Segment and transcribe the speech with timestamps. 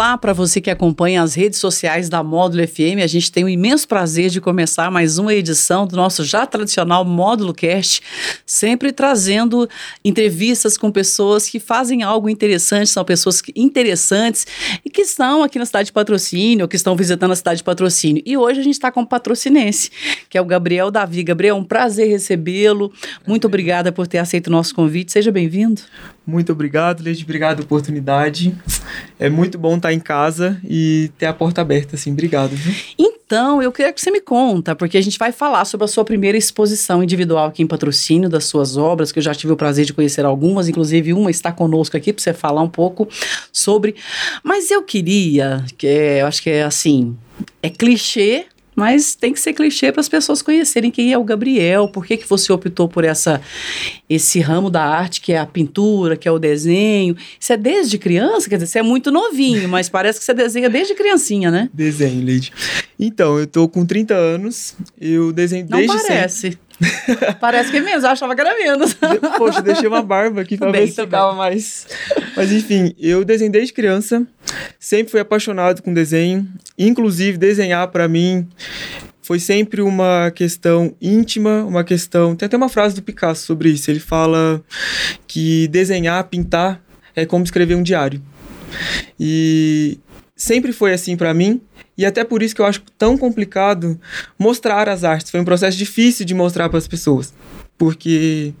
[0.00, 3.04] Olá para você que acompanha as redes sociais da Módulo FM.
[3.04, 7.04] A gente tem o imenso prazer de começar mais uma edição do nosso já tradicional
[7.04, 8.00] Módulo Cast,
[8.46, 9.68] sempre trazendo
[10.02, 14.46] entrevistas com pessoas que fazem algo interessante, são pessoas interessantes
[14.82, 17.64] e que estão aqui na cidade de Patrocínio, ou que estão visitando a cidade de
[17.64, 18.22] Patrocínio.
[18.24, 19.90] E hoje a gente está com um patrocinense,
[20.30, 21.22] que é o Gabriel Davi.
[21.22, 22.90] Gabriel, é um prazer recebê-lo.
[23.26, 25.12] Muito obrigada por ter aceito o nosso convite.
[25.12, 25.82] Seja bem-vindo.
[26.30, 27.24] Muito obrigado, Leide.
[27.24, 28.56] Obrigado pela oportunidade.
[29.18, 32.12] É muito bom estar em casa e ter a porta aberta, assim.
[32.12, 32.50] Obrigado.
[32.50, 32.72] Viu?
[32.96, 36.04] Então, eu queria que você me conta, porque a gente vai falar sobre a sua
[36.04, 39.84] primeira exposição individual aqui em patrocínio das suas obras, que eu já tive o prazer
[39.84, 43.08] de conhecer algumas, inclusive uma está conosco aqui para você falar um pouco
[43.52, 43.96] sobre.
[44.44, 47.16] Mas eu queria, que é, eu acho que é assim,
[47.60, 48.46] é clichê,
[48.80, 52.16] mas tem que ser clichê para as pessoas conhecerem quem é o Gabriel, por que,
[52.16, 53.38] que você optou por essa
[54.08, 57.14] esse ramo da arte que é a pintura, que é o desenho.
[57.38, 58.48] Isso é desde criança?
[58.48, 61.68] Quer dizer, você é muito novinho, mas parece que você desenha desde criancinha, né?
[61.74, 62.52] Desenho, Leide.
[62.98, 66.38] Então, eu tô com 30 anos, eu desenho Não desde parece.
[66.38, 66.69] sempre.
[67.40, 68.94] Parece que é mesmo, eu achava que era menos.
[69.36, 71.86] Poxa, deixei uma barba aqui pra Bem, ver se ficava mais.
[72.36, 74.26] Mas enfim, eu desenho desde criança,
[74.78, 78.48] sempre fui apaixonado com desenho, inclusive desenhar para mim
[79.30, 82.34] foi sempre uma questão íntima, uma questão.
[82.34, 83.88] Tem até uma frase do Picasso sobre isso.
[83.88, 84.60] Ele fala
[85.24, 86.82] que desenhar, pintar
[87.14, 88.20] é como escrever um diário.
[89.20, 90.00] E
[90.34, 91.60] sempre foi assim para mim.
[92.00, 94.00] E até por isso que eu acho tão complicado
[94.38, 95.30] mostrar as artes.
[95.30, 97.34] Foi um processo difícil de mostrar para as pessoas.
[97.76, 98.54] Porque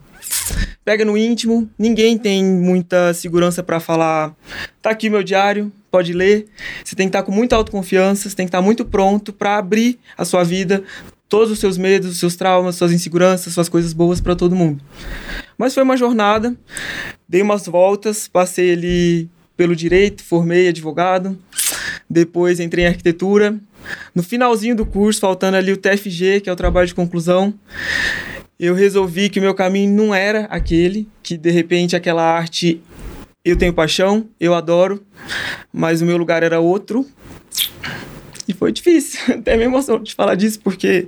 [0.84, 4.36] pega no íntimo, ninguém tem muita segurança para falar,
[4.82, 6.48] tá aqui meu diário, pode ler.
[6.84, 9.98] Você tem que estar com muita autoconfiança, você tem que estar muito pronto para abrir
[10.18, 10.84] a sua vida,
[11.26, 14.84] todos os seus medos, os seus traumas, suas inseguranças, suas coisas boas para todo mundo.
[15.56, 16.54] Mas foi uma jornada,
[17.26, 21.38] dei umas voltas, passei ali pelo direito, formei advogado,
[22.10, 23.56] depois entrei em arquitetura.
[24.12, 27.54] No finalzinho do curso, faltando ali o TFG, que é o trabalho de conclusão,
[28.58, 32.82] eu resolvi que o meu caminho não era aquele, que de repente aquela arte
[33.44, 35.02] eu tenho paixão, eu adoro,
[35.72, 37.06] mas o meu lugar era outro.
[38.46, 41.06] E foi difícil, até me emociono de falar disso, porque.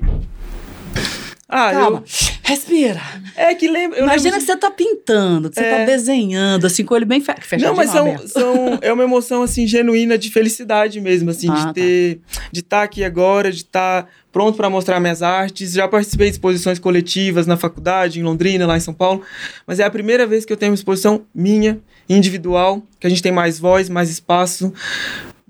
[1.48, 2.31] Ah, Calma, eu.
[2.42, 3.00] Respira.
[3.36, 3.98] É que lembra.
[4.00, 5.78] Imagina que você tá pintando, que você É.
[5.78, 7.68] tá desenhando, assim, com o olho bem fe fechado.
[7.70, 11.64] Não, mas são, são, é uma emoção assim genuína de felicidade mesmo, assim, Ah, de
[11.66, 11.72] tá.
[11.72, 12.20] ter,
[12.50, 15.72] de estar aqui agora, de estar pronto para mostrar minhas artes.
[15.72, 19.22] Já participei de exposições coletivas na faculdade, em Londrina, lá em São Paulo,
[19.66, 21.78] mas é a primeira vez que eu tenho uma exposição minha,
[22.08, 24.72] individual, que a gente tem mais voz, mais espaço.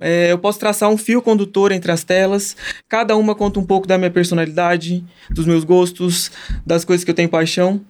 [0.02, 2.56] É, eu posso traçar um fio condutor entre as telas.
[2.88, 6.30] Cada uma conta um pouco da minha personalidade, dos meus gostos,
[6.66, 7.80] das coisas que eu tenho paixão.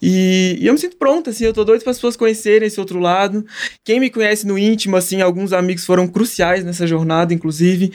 [0.00, 1.44] E, e eu me sinto pronta, assim.
[1.44, 3.44] Eu tô doido para as pessoas conhecerem esse outro lado.
[3.84, 7.92] Quem me conhece no íntimo, assim, alguns amigos foram cruciais nessa jornada, inclusive.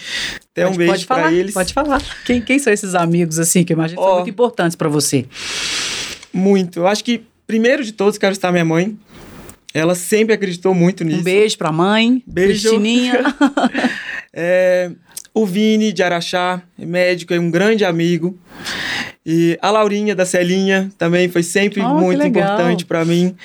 [0.52, 1.54] Até um pode, beijo pode para eles.
[1.54, 2.02] Pode falar.
[2.26, 5.26] Quem, quem são esses amigos, assim, que eu imagino que são muito importantes para você?
[6.32, 6.80] Muito.
[6.80, 8.96] Eu acho que, primeiro de todos, quero estar minha mãe.
[9.74, 11.20] Ela sempre acreditou muito nisso.
[11.20, 12.70] Um beijo pra mãe, Beijo.
[12.70, 13.24] Cristininha.
[14.36, 14.90] É,
[15.32, 18.36] o Vini de Araxá, médico, é um grande amigo.
[19.24, 23.36] E a Laurinha da Celinha também foi sempre Oh, muito importante para mim.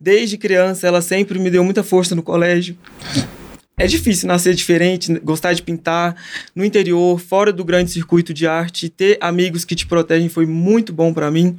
[0.00, 2.78] Desde criança, ela sempre me deu muita força no colégio.
[3.78, 6.16] É difícil nascer diferente, gostar de pintar
[6.54, 10.94] no interior, fora do grande circuito de arte, ter amigos que te protegem foi muito
[10.94, 11.58] bom para mim.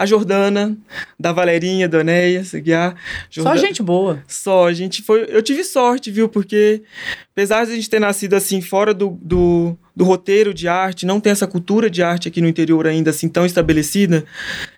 [0.00, 0.78] A Jordana,
[1.18, 2.96] da Valerinha, da Enéas, Guiar.
[3.28, 4.24] Só gente boa.
[4.26, 5.26] Só, a gente foi.
[5.28, 6.26] Eu tive sorte, viu?
[6.26, 6.82] Porque,
[7.32, 11.20] apesar de a gente ter nascido assim, fora do, do, do roteiro de arte, não
[11.20, 14.24] tem essa cultura de arte aqui no interior ainda assim tão estabelecida,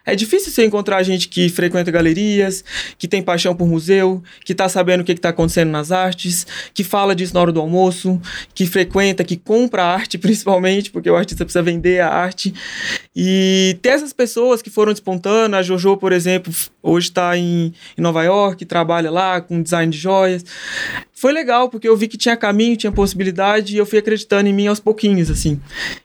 [0.04, 2.64] é difícil você encontrar gente que frequenta galerias,
[2.98, 6.44] que tem paixão por museu, que tá sabendo o que, que tá acontecendo nas artes,
[6.74, 8.20] que fala disso na hora do almoço,
[8.52, 12.52] que frequenta, que compra arte, principalmente, porque o artista precisa vender a arte.
[13.14, 14.92] E ter essas pessoas que foram
[15.56, 16.52] a Jojo, por exemplo,
[16.82, 20.44] hoje está em, em Nova York, trabalha lá com design de joias.
[21.14, 24.52] Foi legal, porque eu vi que tinha caminho, tinha possibilidade, e eu fui acreditando em
[24.52, 25.60] mim aos pouquinhos, assim.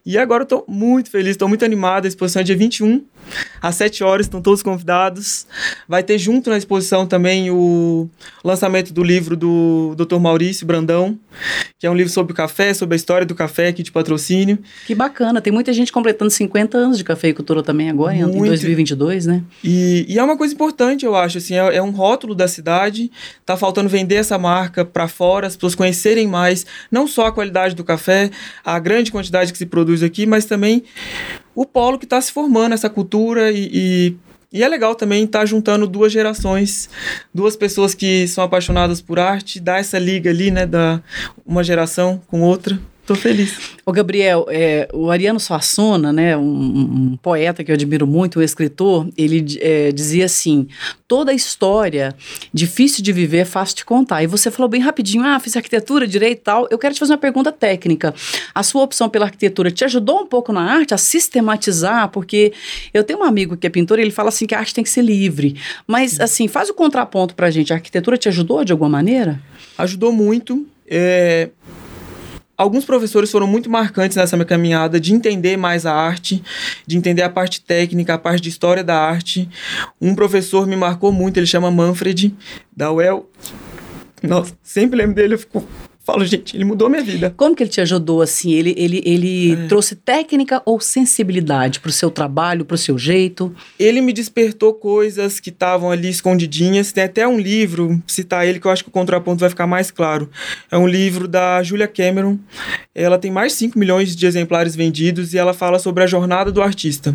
[0.06, 2.06] E agora eu tô muito feliz, tô muito animado.
[2.06, 3.04] A exposição é dia 21,
[3.60, 5.48] às 7 horas, estão todos convidados.
[5.88, 8.08] Vai ter junto na exposição também o
[8.44, 10.20] lançamento do livro do Dr.
[10.20, 11.18] Maurício Brandão,
[11.80, 14.60] que é um livro sobre o café, sobre a história do café aqui de patrocínio.
[14.86, 15.42] Que bacana.
[15.42, 18.50] Tem muita gente completando 50 anos de cafeicultura também agora, em- em Muito.
[18.50, 19.42] 2022, né?
[19.64, 20.67] E, e é uma coisa importante,
[21.06, 23.12] eu acho, assim, é, é um rótulo da cidade,
[23.46, 27.76] tá faltando vender essa marca para fora, as pessoas conhecerem mais, não só a qualidade
[27.76, 28.30] do café,
[28.64, 30.84] a grande quantidade que se produz aqui, mas também
[31.56, 34.16] o polo que está se formando, essa cultura e, e
[34.52, 36.90] E é legal também estar tá juntando duas gerações,
[37.34, 41.02] duas pessoas que são apaixonadas por arte, dar essa liga ali, né, da
[41.46, 42.80] uma geração com outra.
[43.08, 43.58] Tô feliz.
[43.86, 48.44] O Gabriel, é, o Ariano Suassuna, né, um, um, poeta que eu admiro muito, um
[48.44, 50.68] escritor, ele é, dizia assim:
[51.08, 52.14] toda história
[52.54, 54.24] difícil de viver é fácil de contar.
[54.24, 56.68] E você falou bem rapidinho, ah, fiz arquitetura, direito e tal.
[56.70, 58.14] Eu quero te fazer uma pergunta técnica.
[58.54, 62.10] A sua opção pela arquitetura te ajudou um pouco na arte a sistematizar?
[62.10, 62.52] Porque
[62.94, 64.84] eu tenho um amigo que é pintor e ele fala assim que a arte tem
[64.84, 65.56] que ser livre.
[65.88, 67.72] Mas, assim, faz o contraponto pra gente.
[67.72, 69.42] A arquitetura te ajudou de alguma maneira?
[69.78, 70.68] Ajudou muito.
[70.90, 71.50] É,
[72.58, 76.44] alguns professores foram muito marcantes nessa minha caminhada de entender mais a arte,
[76.86, 79.48] de entender a parte técnica, a parte de história da arte.
[80.02, 82.36] Um professor me marcou muito, ele chama Manfred,
[82.76, 83.30] da UEL.
[84.24, 85.64] Nossa, sempre lembro dele, eu fico
[86.08, 87.34] falo, gente, ele mudou minha vida.
[87.36, 88.54] Como que ele te ajudou assim?
[88.54, 89.68] Ele, ele, ele é.
[89.68, 93.54] trouxe técnica ou sensibilidade para o seu trabalho, para o seu jeito?
[93.78, 96.94] Ele me despertou coisas que estavam ali escondidinhas.
[96.94, 99.92] Tem até um livro, citar ele, que eu acho que o contraponto vai ficar mais
[99.92, 100.30] claro.
[100.72, 102.40] É um livro da Julia Cameron.
[102.96, 106.54] Ela tem mais de 5 milhões de exemplares vendidos e ela fala sobre a jornada
[106.54, 107.14] do artista.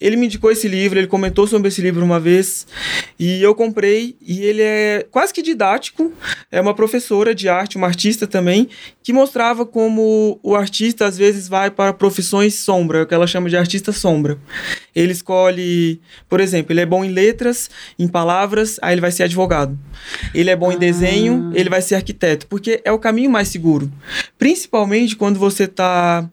[0.00, 2.66] Ele me indicou esse livro, ele comentou sobre esse livro uma vez
[3.18, 4.16] e eu comprei.
[4.20, 6.12] E ele é quase que didático.
[6.50, 8.68] É uma professora de arte, uma artista artista também,
[9.02, 13.48] que mostrava como o artista às vezes vai para profissões sombra, o que ela chama
[13.48, 14.38] de artista sombra.
[14.94, 19.24] Ele escolhe, por exemplo, ele é bom em letras, em palavras, aí ele vai ser
[19.24, 19.78] advogado.
[20.34, 20.74] Ele é bom ah.
[20.74, 23.90] em desenho, ele vai ser arquiteto, porque é o caminho mais seguro.
[24.38, 26.28] Principalmente quando você está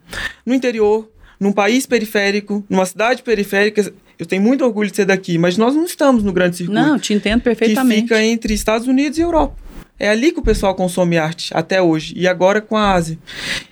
[0.45, 1.09] no interior,
[1.39, 5.73] num país periférico, numa cidade periférica, eu tenho muito orgulho de ser daqui, mas nós
[5.73, 6.79] não estamos no grande circuito.
[6.79, 8.03] Não, te entendo perfeitamente.
[8.03, 9.55] Que fica entre Estados Unidos e Europa.
[10.01, 13.19] É ali que o pessoal consome arte até hoje e agora com a Ásia.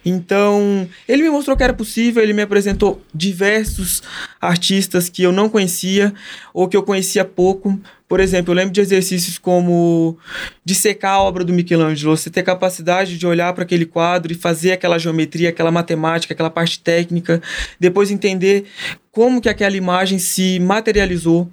[0.05, 4.03] Então, ele me mostrou que era possível, ele me apresentou diversos
[4.39, 6.13] artistas que eu não conhecia
[6.53, 7.81] ou que eu conhecia pouco.
[8.07, 10.19] Por exemplo, eu lembro de exercícios como
[10.63, 14.35] de secar a obra do Michelangelo, você ter capacidade de olhar para aquele quadro e
[14.35, 17.41] fazer aquela geometria, aquela matemática, aquela parte técnica,
[17.79, 18.65] depois entender
[19.11, 21.49] como que aquela imagem se materializou.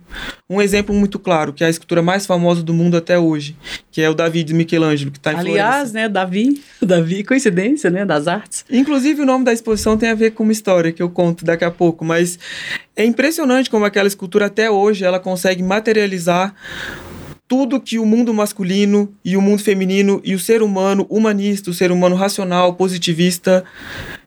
[0.49, 3.57] Um exemplo muito claro, que é a escultura mais famosa do mundo até hoje,
[3.91, 5.93] que é o Davi de Michelangelo, que está em Aliás, Florença.
[5.95, 8.65] né, Davi, Davi, coincidência, né, das artes.
[8.71, 11.65] Inclusive, o nome da exposição tem a ver com uma história que eu conto daqui
[11.65, 12.39] a pouco, mas
[12.95, 16.55] é impressionante como aquela escultura até hoje ela consegue materializar
[17.49, 21.75] tudo que o mundo masculino e o mundo feminino e o ser humano humanista, o
[21.75, 23.65] ser humano racional, positivista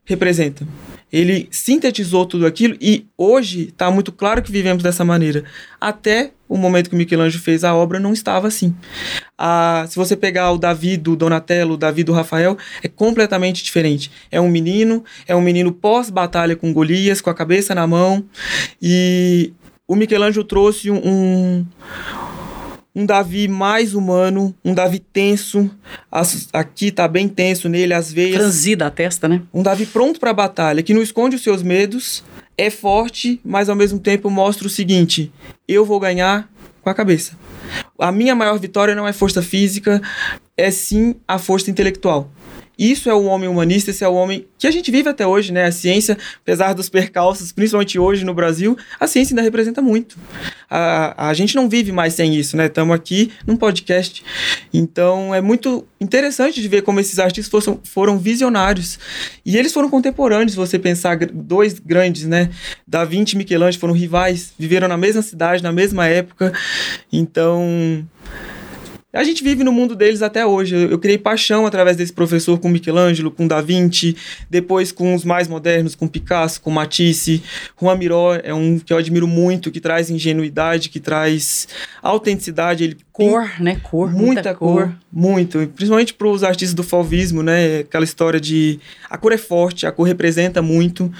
[0.10, 0.68] representam.
[1.12, 5.44] Ele sintetizou tudo aquilo e hoje está muito claro que vivemos dessa maneira.
[5.80, 8.76] Até o momento que Michelangelo fez a obra não estava assim.
[9.38, 14.12] Ah, se você pegar o Davi do Donatello, o Davi do Rafael, é completamente diferente.
[14.32, 18.24] É um menino, é um menino pós-batalha com Golias, com a cabeça na mão.
[18.82, 19.54] E
[19.88, 21.66] o Michelangelo trouxe um
[22.96, 25.70] um Davi mais humano, um Davi tenso.
[26.12, 28.36] As, aqui tá bem tenso nele, as veias.
[28.36, 29.42] Franzida a testa, né?
[29.54, 32.24] Um Davi pronto para a batalha, que não esconde os seus medos,
[32.58, 35.32] é forte, mas ao mesmo tempo mostra o seguinte:
[35.68, 36.50] eu vou ganhar
[36.82, 37.38] com a cabeça.
[37.98, 40.02] A minha maior vitória não é força física,
[40.58, 42.30] é sim a força intelectual.
[42.80, 45.52] Isso é o homem humanista, esse é o homem que a gente vive até hoje,
[45.52, 45.66] né?
[45.66, 50.18] A ciência, apesar dos percalços, principalmente hoje no Brasil, a ciência ainda representa muito.
[50.70, 52.68] A, a gente não vive mais sem isso, né?
[52.68, 54.24] Estamos aqui num podcast.
[54.74, 58.98] Então é muito interessante de ver como esses artistas foram, foram visionários.
[59.46, 62.50] E eles foram contemporâneos, você pensar, dois grandes, né?
[62.88, 66.54] Da Vinci e Michelangelo foram rivais, viveram na mesma cidade, na mesma época.
[67.12, 68.08] Então
[69.12, 70.76] a gente vive no mundo deles até hoje.
[70.76, 74.16] Eu, eu criei paixão através desse professor com Michelangelo, com Da Vinci,
[74.50, 77.42] depois com os mais modernos, com Picasso, com Matisse.
[77.80, 81.68] Juan Miró é um que eu admiro muito, que traz ingenuidade, que traz
[82.04, 82.84] autenticidade.
[82.84, 83.80] Ele cor, né?
[83.84, 85.60] Cor, muita, muita cor, cor, muito.
[85.76, 87.80] Principalmente para os artistas do fauvismo, né?
[87.80, 91.12] Aquela história de a cor é forte, a cor representa muito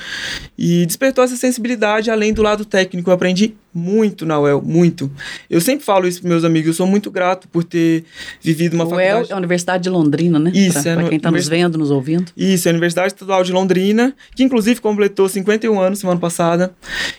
[0.58, 3.10] e despertou essa sensibilidade além do lado técnico.
[3.10, 5.12] Eu aprendi muito na UEL, muito.
[5.50, 8.04] Eu sempre falo isso para meus amigos, eu sou muito grato por ter
[8.42, 9.32] vivido uma UEL faculdade...
[9.32, 10.52] é a Universidade de Londrina, né?
[10.54, 12.32] Isso, pra, é Para quem está nos vendo, nos ouvindo.
[12.36, 16.74] Isso, é a Universidade Estadual de Londrina, que inclusive completou 51 anos semana passada.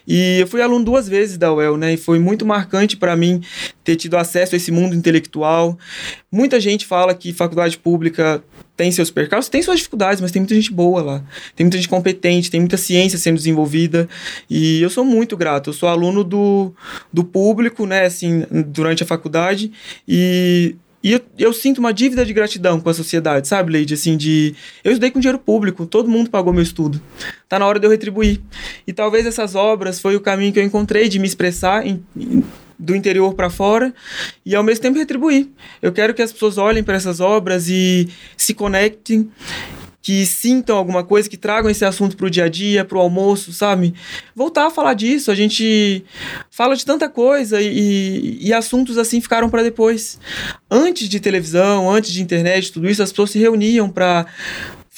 [0.07, 1.95] E eu fui aluno duas vezes da UEL, né?
[1.95, 3.41] E foi muito marcante para mim
[3.85, 5.79] ter tido acesso a esse mundo intelectual.
[6.31, 8.43] Muita gente fala que faculdade pública
[8.77, 11.25] tem seus percalços, tem suas dificuldades, mas tem muita gente boa lá.
[11.55, 14.09] Tem muita gente competente, tem muita ciência sendo desenvolvida.
[14.49, 15.71] E eu sou muito grato.
[15.71, 16.73] Eu sou aluno do,
[17.13, 19.71] do público, né, assim, durante a faculdade.
[20.09, 23.95] E e eu, eu, sinto uma dívida de gratidão com a sociedade, sabe, Leide?
[23.95, 24.55] Assim, de.
[24.85, 27.01] Eu estudei com dinheiro público, todo mundo pagou meu estudo.
[27.49, 28.41] Tá na hora de eu retribuir.
[28.87, 32.45] E talvez essas obras foi o caminho que eu encontrei de me expressar em, em
[32.81, 33.95] do interior para fora
[34.45, 35.49] e ao mesmo tempo retribuir.
[35.83, 39.31] Eu quero que as pessoas olhem para essas obras e se conectem
[40.03, 43.01] que sintam alguma coisa, que tragam esse assunto para o dia a dia, para o
[43.01, 43.95] almoço, sabe?
[44.35, 45.31] Voltar a falar disso.
[45.31, 46.03] A gente
[46.51, 50.19] fala de tanta coisa e, e assuntos assim ficaram para depois.
[50.71, 54.27] Antes de televisão, antes de internet, tudo isso, as pessoas se reuniam para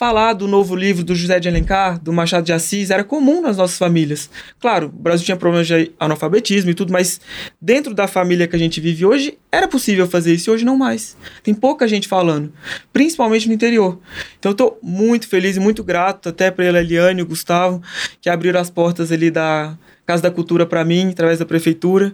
[0.02, 3.56] falar do novo livro do José de Alencar, do Machado de Assis, era comum nas
[3.56, 4.28] nossas famílias.
[4.59, 7.21] Claro, o Brasil tinha problemas de analfabetismo e tudo, mas
[7.61, 10.76] dentro da família que a gente vive hoje, era possível fazer isso e hoje não
[10.76, 11.16] mais.
[11.44, 12.52] Tem pouca gente falando,
[12.92, 14.00] principalmente no interior.
[14.40, 17.80] Então eu estou muito feliz e muito grato até para Eliane e o Gustavo,
[18.21, 19.78] que abriram as portas ali da
[20.12, 22.12] Casa da Cultura para mim, através da prefeitura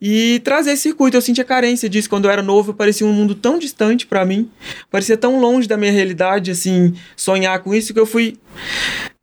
[0.00, 1.16] e trazer esse circuito.
[1.16, 4.48] Eu sentia carência disso quando eu era novo, parecia um mundo tão distante para mim,
[4.90, 8.36] parecia tão longe da minha realidade, assim, sonhar com isso que eu fui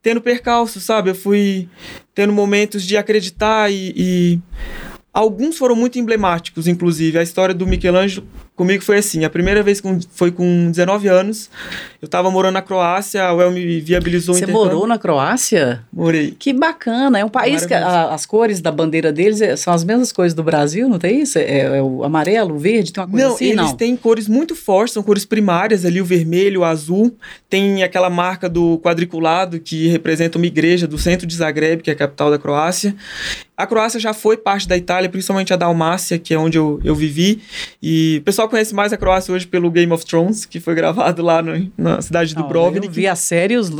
[0.01, 1.09] tendo percalço, sabe?
[1.09, 1.69] Eu fui
[2.13, 4.39] tendo momentos de acreditar e, e
[5.13, 9.81] alguns foram muito emblemáticos, inclusive a história do Michelangelo Comigo foi assim, a primeira vez
[9.81, 11.49] com, foi com 19 anos,
[12.01, 15.83] eu tava morando na Croácia, a UEL me viabilizou Você morou na Croácia?
[15.91, 16.33] Morei.
[16.39, 19.83] Que bacana, é um país que a, as cores da bandeira deles é, são as
[19.83, 21.37] mesmas cores do Brasil, não tem isso?
[21.37, 23.45] É, é o amarelo, o verde, tem uma coisa não, assim?
[23.45, 27.13] Eles não, eles têm cores muito fortes, são cores primárias ali, o vermelho, o azul,
[27.49, 31.93] tem aquela marca do quadriculado que representa uma igreja do centro de Zagreb, que é
[31.93, 32.95] a capital da Croácia.
[33.57, 36.93] A Croácia já foi parte da Itália, principalmente a Dalmácia, que é onde eu, eu
[36.93, 37.41] vivi,
[37.81, 40.75] e o pessoal pessoal conhece mais a Croácia hoje pelo Game of Thrones, que foi
[40.75, 42.85] gravado lá no, na cidade do Dubrovnik.
[42.85, 43.71] Eu vi a série, os,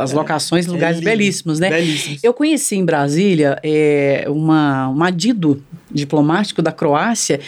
[0.00, 1.70] as locações, é, lugares é belíssimos, né?
[1.70, 2.24] Belíssimos.
[2.24, 7.40] Eu conheci em Brasília é, uma, um adido diplomático da Croácia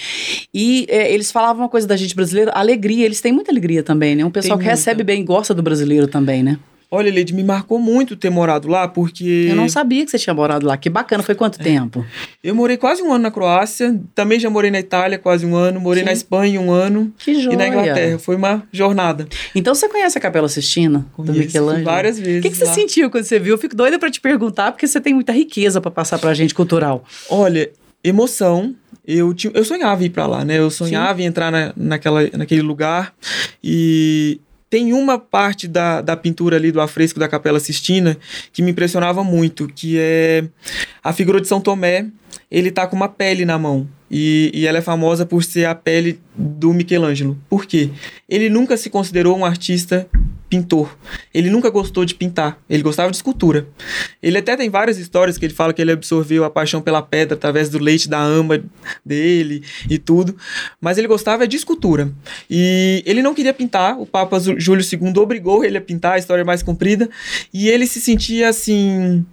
[0.53, 3.05] e é, eles falavam uma coisa da gente brasileira, alegria.
[3.05, 4.25] Eles têm muita alegria também, né?
[4.25, 4.79] Um pessoal Tem que muita.
[4.79, 6.59] recebe bem, gosta do brasileiro também, né?
[6.93, 9.47] Olha, Leide, me marcou muito ter morado lá, porque.
[9.49, 10.77] Eu não sabia que você tinha morado lá.
[10.77, 11.23] Que bacana.
[11.23, 11.63] Foi quanto é.
[11.63, 12.05] tempo?
[12.43, 14.01] Eu morei quase um ano na Croácia.
[14.13, 15.79] Também já morei na Itália quase um ano.
[15.79, 16.07] Morei Sim.
[16.07, 17.13] na Espanha um ano.
[17.17, 17.55] Que joia.
[17.55, 18.19] E na Inglaterra.
[18.19, 19.29] Foi uma jornada.
[19.55, 21.07] Então você conhece a Capela Sistina?
[21.13, 21.85] Conheço, do Michelangelo?
[21.85, 22.41] várias vezes.
[22.41, 23.55] O que, que você sentiu quando você viu?
[23.55, 26.53] Eu fico doida para te perguntar, porque você tem muita riqueza para passar pra gente
[26.53, 27.05] cultural.
[27.29, 27.71] Olha,
[28.03, 28.75] emoção.
[29.07, 30.59] Eu, tinha, eu sonhava ir para lá, né?
[30.59, 31.23] Eu sonhava Sim.
[31.23, 33.15] em entrar na, naquela, naquele lugar.
[33.63, 34.41] E
[34.71, 38.17] tem uma parte da, da pintura ali do afresco da Capela Sistina
[38.53, 40.45] que me impressionava muito, que é
[41.03, 42.07] a figura de São Tomé.
[42.49, 43.89] Ele tá com uma pele na mão.
[44.09, 47.39] E, e ela é famosa por ser a pele do Michelangelo.
[47.49, 47.91] Por quê?
[48.29, 50.09] Ele nunca se considerou um artista
[50.51, 50.99] pintor.
[51.33, 53.69] Ele nunca gostou de pintar, ele gostava de escultura.
[54.21, 57.37] Ele até tem várias histórias que ele fala que ele absorveu a paixão pela pedra
[57.37, 58.63] através do leite da ama
[59.07, 60.37] dele e tudo,
[60.81, 62.13] mas ele gostava de escultura.
[62.51, 66.43] E ele não queria pintar, o Papa Júlio II obrigou ele a pintar, a história
[66.43, 67.09] é mais comprida,
[67.55, 69.25] e ele se sentia assim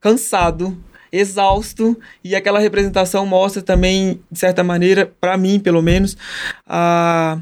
[0.00, 0.76] cansado
[1.10, 6.16] exausto e aquela representação mostra também de certa maneira para mim pelo menos
[6.66, 7.38] a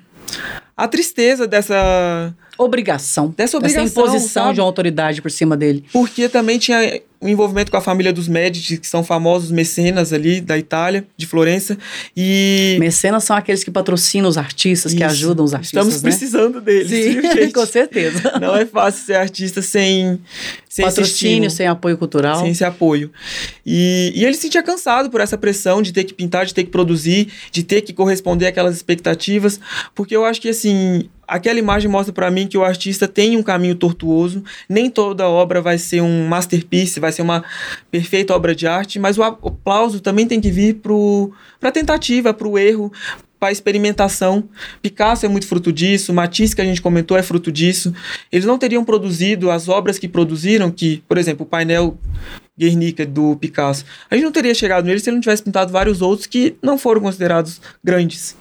[0.76, 3.33] a tristeza dessa obrigação.
[3.37, 3.85] Dessa obrigação.
[3.85, 4.54] Dessa imposição sabe?
[4.54, 5.85] de uma autoridade por cima dele.
[5.93, 10.43] Porque também tinha o envolvimento com a família dos Medici, que são famosos mecenas ali
[10.43, 11.78] da Itália, de Florença.
[12.14, 12.76] E.
[12.78, 14.99] Mecenas são aqueles que patrocinam os artistas, Isso.
[14.99, 15.87] que ajudam os artistas.
[15.87, 16.11] Estamos né?
[16.11, 16.90] precisando deles.
[16.90, 18.38] Sim, viu, com certeza.
[18.38, 20.21] Não é fácil ser artista sem.
[20.69, 22.40] sem Patrocínio, sem apoio cultural.
[22.40, 23.11] Sem esse apoio.
[23.64, 26.64] E, e ele se sentia cansado por essa pressão de ter que pintar, de ter
[26.64, 29.59] que produzir, de ter que corresponder àquelas expectativas.
[29.95, 33.43] Porque eu acho que, assim, aquela imagem mostra para mim que o artista tem um
[33.43, 37.45] caminho tortuoso, nem toda obra vai ser um masterpiece, vai ser uma
[37.90, 40.81] perfeita obra de arte, mas o aplauso também tem que vir
[41.61, 42.93] para a tentativa, para o erro,
[43.38, 44.45] para a experimentação.
[44.81, 47.93] Picasso é muito fruto disso, Matisse, que a gente comentou, é fruto disso.
[48.33, 51.99] Eles não teriam produzido as obras que produziram, que, por exemplo, o painel
[52.57, 53.85] Guernica do Picasso.
[54.09, 56.79] A gente não teria chegado nele se ele não tivesse pintado vários outros que não
[56.79, 58.37] foram considerados grandes.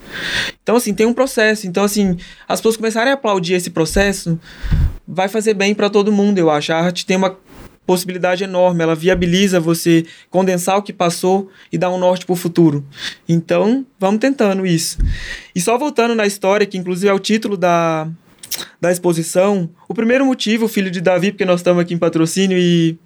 [0.62, 1.66] Então, assim, tem um processo.
[1.66, 2.18] Então, assim,
[2.48, 4.40] as pessoas começarem a aplaudir esse processo,
[5.08, 6.72] vai fazer bem para todo mundo, eu acho.
[6.72, 7.36] A arte tem uma
[7.86, 12.38] possibilidade enorme, ela viabiliza você condensar o que passou e dar um norte para o
[12.38, 12.86] futuro.
[13.28, 14.98] Então, vamos tentando isso.
[15.54, 18.08] E só voltando na história, que inclusive é o título da,
[18.80, 22.98] da exposição, o primeiro motivo, filho de Davi, porque nós estamos aqui em patrocínio e,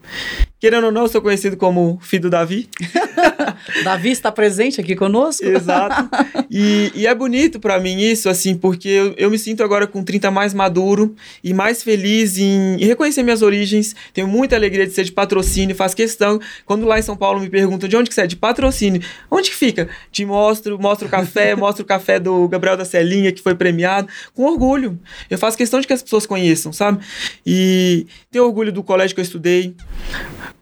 [0.60, 2.70] querendo ou não, eu sou conhecido como filho do Davi.
[3.83, 5.45] Davi está presente aqui conosco.
[5.45, 6.09] Exato.
[6.50, 10.03] E, e é bonito para mim isso, assim, porque eu, eu, me sinto agora com
[10.03, 13.95] 30 mais maduro e mais feliz em, em, reconhecer minhas origens.
[14.13, 16.39] Tenho muita alegria de ser de patrocínio, faço questão.
[16.65, 19.50] Quando lá em São Paulo me perguntam de onde que você é, de patrocínio, onde
[19.50, 19.89] que fica?
[20.12, 24.07] Te mostro, mostro o café, mostro o café do Gabriel da Celinha, que foi premiado,
[24.33, 25.00] com orgulho.
[25.29, 27.03] Eu faço questão de que as pessoas conheçam, sabe?
[27.45, 29.75] E tenho orgulho do colégio que eu estudei.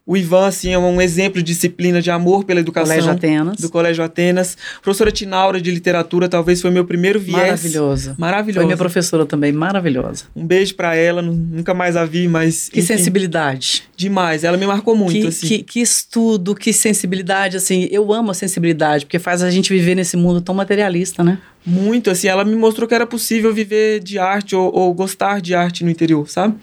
[0.08, 2.90] O Ivan, assim, é um exemplo de disciplina de amor pela educação.
[2.90, 3.58] Colégio Atenas.
[3.58, 4.56] Do Colégio Atenas.
[4.80, 7.42] Professora Tinaura de literatura, talvez foi meu primeiro viés.
[7.42, 8.16] Maravilhosa.
[8.16, 8.60] Maravilhosa.
[8.60, 10.26] Foi minha professora também, maravilhosa.
[10.36, 12.70] Um beijo para ela, nunca mais a vi, mas.
[12.70, 13.84] Que enfim, sensibilidade.
[13.98, 15.48] Demais, ela me marcou muito, que, assim.
[15.48, 17.88] Que, que estudo, que sensibilidade, assim.
[17.90, 21.40] Eu amo a sensibilidade, porque faz a gente viver nesse mundo tão materialista, né?
[21.66, 25.56] Muito, assim, ela me mostrou que era possível viver de arte ou, ou gostar de
[25.56, 26.54] arte no interior, sabe?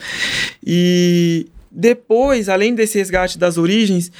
[0.64, 4.12] E depois, além desse resgate das origens,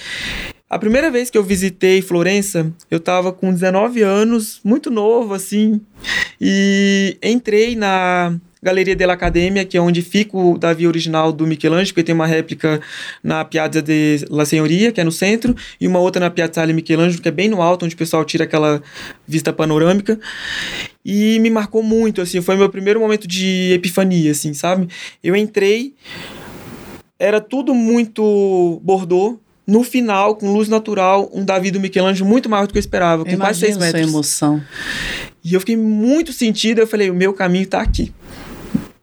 [0.68, 5.80] a primeira vez que eu visitei Florença, eu estava com 19 anos, muito novo assim,
[6.40, 11.88] e entrei na Galeria della Accademia, que é onde fica o Davi original do Michelangelo,
[11.88, 12.80] porque tem uma réplica
[13.23, 17.21] na Piazza de La Senhoria, que é no centro, e uma outra na Piazzale Michelangelo,
[17.21, 18.80] que é bem no alto, onde o pessoal tira aquela
[19.26, 20.18] vista panorâmica.
[21.04, 24.88] E me marcou muito, assim, foi meu primeiro momento de epifania, assim, sabe?
[25.25, 25.92] Eu entrei
[27.22, 29.38] era tudo muito bordô.
[29.64, 33.24] No final, com luz natural, um Davi do Michelangelo muito maior do que eu esperava,
[33.24, 34.02] com quase seis metros.
[34.02, 34.62] Sua emoção.
[35.44, 38.12] E eu fiquei muito sentido, eu falei, o meu caminho tá aqui.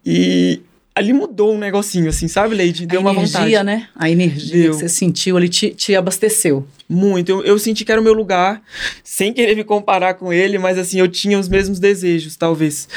[0.06, 0.60] E
[0.94, 2.86] ali mudou um negocinho, assim, sabe, Leide?
[2.86, 3.64] Deu a uma energia, vontade.
[3.64, 3.88] né?
[3.96, 4.72] A energia Deu.
[4.74, 6.68] que você sentiu ali te, te abasteceu.
[6.90, 7.30] Muito.
[7.30, 8.62] Eu, eu, senti que era o meu lugar,
[9.02, 12.90] sem querer me comparar com ele, mas assim, eu tinha os mesmos desejos, talvez.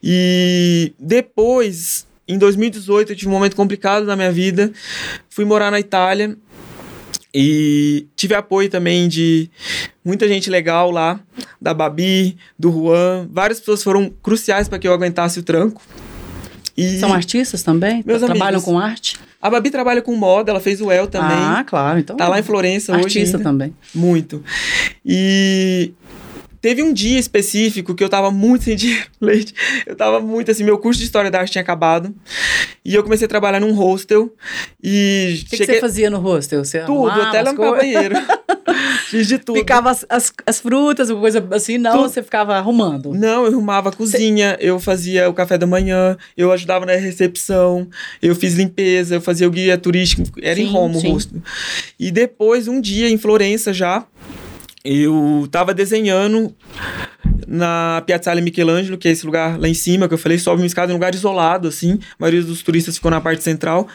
[0.00, 4.72] E depois em 2018 eu tive um momento complicado na minha vida.
[5.28, 6.36] Fui morar na Itália
[7.32, 9.48] e tive apoio também de
[10.04, 11.20] muita gente legal lá,
[11.60, 13.28] da Babi, do Juan.
[13.30, 15.82] Várias pessoas foram cruciais para que eu aguentasse o tranco.
[16.76, 18.02] E São artistas também?
[18.06, 18.64] Meus Trabalham amigos.
[18.64, 19.18] com arte?
[19.42, 21.36] A Babi trabalha com moda, ela fez o El também.
[21.36, 21.98] Ah, claro.
[21.98, 23.18] Então, tá lá em Florença artista hoje.
[23.20, 23.74] Artista também.
[23.94, 24.42] Muito.
[25.04, 25.92] E
[26.60, 29.54] Teve um dia específico que eu tava muito sem dinheiro, leite.
[29.86, 32.14] Eu tava muito assim, meu curso de História da Arte tinha acabado.
[32.84, 34.34] E eu comecei a trabalhar num hostel.
[34.82, 35.42] E.
[35.42, 35.66] O que, cheguei...
[35.66, 36.64] que você fazia no hostel?
[36.64, 38.14] Você tudo, até limpar banheiro.
[39.10, 39.56] Fiz de tudo.
[39.56, 42.08] Picava as, as, as frutas, coisa assim, não, tudo.
[42.08, 43.12] você ficava arrumando?
[43.12, 47.88] Não, eu arrumava a cozinha, eu fazia o café da manhã, eu ajudava na recepção,
[48.22, 51.40] eu fiz limpeza, eu fazia o guia turístico, era sim, em Roma o hostel.
[51.98, 54.06] E depois, um dia em Florença já,
[54.84, 56.54] eu tava desenhando
[57.46, 60.66] na Piazzale Michelangelo, que é esse lugar lá em cima, que eu falei, sobe uma
[60.66, 61.98] escada, um lugar isolado, assim.
[62.12, 63.88] A maioria dos turistas ficou na parte central.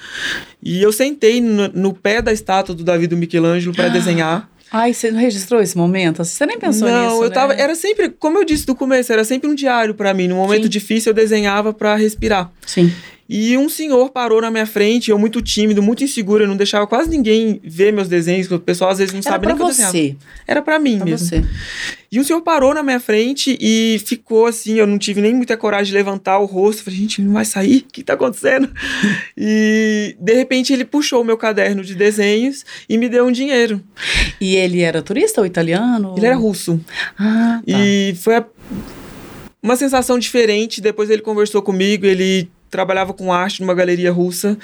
[0.61, 4.49] E eu sentei no, no pé da estátua do Davi do Michelangelo para desenhar.
[4.71, 6.23] Ai, você não registrou esse momento?
[6.23, 7.35] Você nem pensou não, nisso, Não, eu né?
[7.35, 7.53] tava...
[7.53, 10.27] Era sempre, como eu disse do começo, era sempre um diário para mim.
[10.27, 10.69] No momento Sim.
[10.69, 12.51] difícil, eu desenhava para respirar.
[12.65, 12.91] Sim.
[13.27, 16.85] E um senhor parou na minha frente, eu muito tímido, muito inseguro, eu não deixava
[16.85, 19.73] quase ninguém ver meus desenhos, o pessoal às vezes não Era sabe nem pra que
[19.73, 19.81] você.
[19.81, 20.17] eu desenhava.
[20.47, 21.27] Era para mim pra mesmo.
[21.27, 21.43] Você.
[22.11, 25.57] E o senhor parou na minha frente e ficou assim, eu não tive nem muita
[25.57, 26.83] coragem de levantar o rosto.
[26.83, 27.79] Falei, gente, não vai sair?
[27.79, 28.71] O que tá acontecendo?
[29.35, 33.81] e de repente ele puxou o meu caderno de desenhos e me deu um dinheiro.
[34.39, 36.13] E ele era turista ou italiano?
[36.15, 36.79] Ele era russo.
[37.17, 37.63] Ah, tá.
[37.67, 38.45] E foi a...
[39.61, 40.79] uma sensação diferente.
[40.79, 44.57] Depois ele conversou comigo, ele trabalhava com arte numa galeria russa.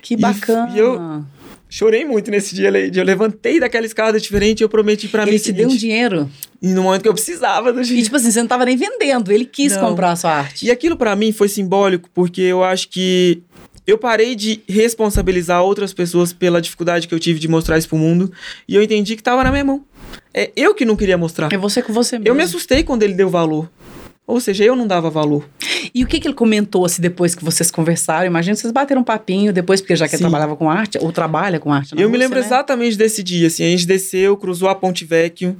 [0.00, 0.72] Que bacana.
[0.72, 1.22] E, e eu
[1.68, 2.98] chorei muito nesse dia, Leide.
[2.98, 5.32] Eu levantei daquela escada diferente e eu prometi para mim.
[5.32, 6.30] Ele te deu um dinheiro?
[6.62, 8.00] E no momento que eu precisava do dinheiro.
[8.00, 9.90] E tipo assim, você não tava nem vendendo, ele quis não.
[9.90, 10.64] comprar a sua arte.
[10.64, 13.42] E aquilo para mim foi simbólico, porque eu acho que
[13.86, 17.98] eu parei de responsabilizar outras pessoas pela dificuldade que eu tive de mostrar isso pro
[17.98, 18.32] mundo.
[18.66, 19.84] E eu entendi que tava na minha mão.
[20.32, 21.52] É eu que não queria mostrar.
[21.52, 22.28] É você com você mesmo.
[22.28, 23.68] Eu me assustei quando ele deu valor.
[24.26, 25.48] Ou seja, eu não dava valor.
[25.94, 28.26] E o que, que ele comentou assim, depois que vocês conversaram?
[28.26, 31.58] Imagina vocês bateram um papinho depois, porque já que ele trabalhava com arte, ou trabalha
[31.58, 31.92] com arte.
[31.92, 32.46] eu Rússia, me lembro né?
[32.46, 33.48] exatamente desse dia.
[33.48, 35.56] Assim, a gente desceu, cruzou a Ponte Vecchio,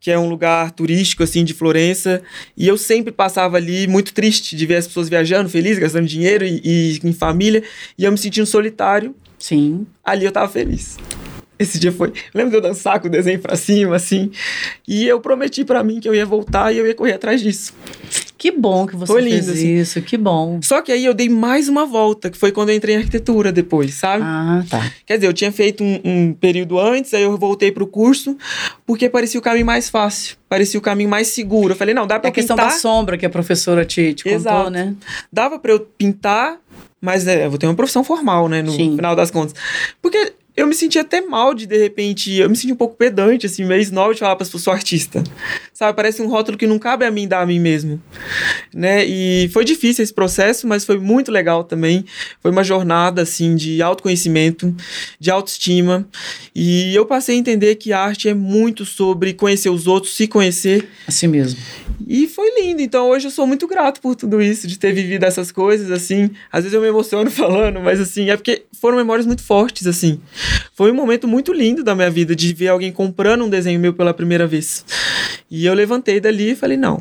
[0.00, 2.22] que é um lugar turístico assim de Florença,
[2.56, 6.44] e eu sempre passava ali muito triste de ver as pessoas viajando, felizes, gastando dinheiro
[6.44, 7.62] e, e em família,
[7.96, 9.14] e eu me sentindo solitário.
[9.38, 9.86] Sim.
[10.02, 10.96] Ali eu tava feliz.
[11.58, 12.12] Esse dia foi.
[12.32, 14.30] Lembro de eu dançar com o desenho pra cima, assim.
[14.86, 17.72] E eu prometi para mim que eu ia voltar e eu ia correr atrás disso.
[18.36, 19.74] Que bom que você Foi lindo, fez assim.
[19.74, 20.60] isso, que bom.
[20.62, 23.50] Só que aí eu dei mais uma volta, que foi quando eu entrei em arquitetura
[23.50, 24.22] depois, sabe?
[24.24, 24.92] Ah, tá.
[25.04, 28.36] Quer dizer, eu tinha feito um, um período antes, aí eu voltei pro curso,
[28.86, 31.72] porque parecia o caminho mais fácil, parecia o caminho mais seguro.
[31.72, 32.70] Eu falei, não, dá pra É a questão pintar.
[32.70, 34.70] da sombra que a professora te, te contou, Exato.
[34.70, 34.94] né?
[35.32, 36.58] Dava pra eu pintar,
[37.00, 38.94] mas é, eu vou ter uma profissão formal, né, no Sim.
[38.94, 39.52] final das contas.
[40.00, 43.46] Porque eu me senti até mal de, de repente, eu me senti um pouco pedante,
[43.46, 45.22] assim, meio snob de falar para as pessoas, sou artista.
[45.72, 48.02] Sabe, parece um rótulo que não cabe a mim dar a mim mesmo,
[48.74, 49.04] né?
[49.04, 52.04] E foi difícil esse processo, mas foi muito legal também.
[52.42, 54.74] Foi uma jornada, assim, de autoconhecimento,
[55.20, 56.08] de autoestima.
[56.52, 60.26] E eu passei a entender que a arte é muito sobre conhecer os outros, se
[60.26, 60.88] conhecer.
[61.06, 61.60] Assim mesmo.
[62.06, 62.82] E foi lindo.
[62.82, 66.30] Então hoje eu sou muito grato por tudo isso, de ter vivido essas coisas, assim.
[66.50, 70.20] Às vezes eu me emociono falando, mas assim, é porque foram memórias muito fortes, assim.
[70.72, 73.92] Foi um momento muito lindo da minha vida de ver alguém comprando um desenho meu
[73.92, 74.84] pela primeira vez.
[75.50, 77.00] E eu levantei dali e falei, não,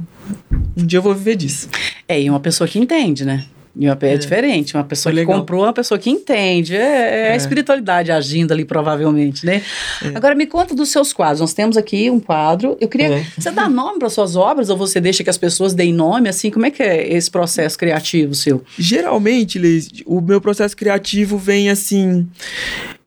[0.75, 1.69] um dia eu vou viver disso.
[2.07, 3.45] É, e uma pessoa que entende, né?
[3.79, 6.75] E uma, é, é, diferente, uma pessoa que comprou, uma pessoa que entende.
[6.75, 9.61] É, é, é, a espiritualidade agindo ali, provavelmente, né?
[10.03, 10.17] É.
[10.17, 11.41] Agora, me conta dos seus quadros.
[11.41, 12.75] Nós temos aqui um quadro.
[12.81, 13.19] Eu queria.
[13.19, 13.25] É.
[13.37, 16.27] Você dá nome para suas obras ou você deixa que as pessoas deem nome?
[16.27, 18.63] Assim, como é que é esse processo criativo seu?
[18.79, 22.27] Geralmente, Liz, o meu processo criativo vem assim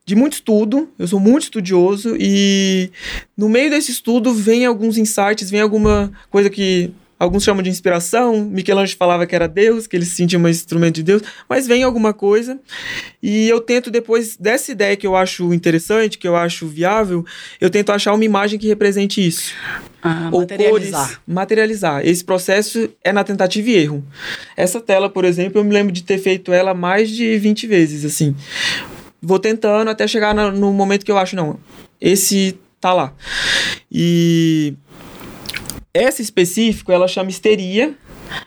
[0.05, 2.89] de muito estudo, eu sou muito estudioso e
[3.37, 8.43] no meio desse estudo vem alguns insights, vem alguma coisa que Alguns chamam de inspiração.
[8.45, 11.83] Michelangelo falava que era Deus, que ele se sentia um instrumento de Deus, mas vem
[11.83, 12.59] alguma coisa.
[13.21, 17.23] E eu tento, depois dessa ideia que eu acho interessante, que eu acho viável,
[17.59, 19.53] eu tento achar uma imagem que represente isso.
[20.01, 21.05] Ah, Ou materializar.
[21.05, 22.01] Cores, materializar.
[22.03, 24.03] Esse processo é na tentativa e erro.
[24.57, 28.03] Essa tela, por exemplo, eu me lembro de ter feito ela mais de 20 vezes,
[28.03, 28.35] assim.
[29.21, 31.59] Vou tentando até chegar no, no momento que eu acho, não,
[31.99, 33.13] esse tá lá.
[33.91, 34.73] E
[35.93, 37.93] essa específico, ela chama histeria.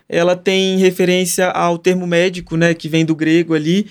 [0.08, 3.86] Ela tem referência ao termo médico, né, que vem do grego ali.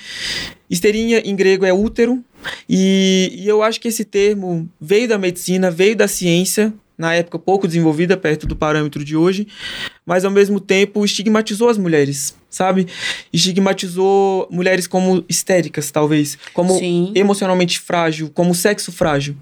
[0.70, 2.24] Histeria em grego é útero.
[2.68, 7.40] E, e eu acho que esse termo veio da medicina, veio da ciência, na época
[7.40, 9.48] pouco desenvolvida perto do parâmetro de hoje,
[10.06, 12.88] mas ao mesmo tempo estigmatizou as mulheres, sabe?
[13.34, 17.12] Estigmatizou mulheres como histéricas, talvez, como Sim.
[17.16, 19.36] emocionalmente frágil, como sexo frágil.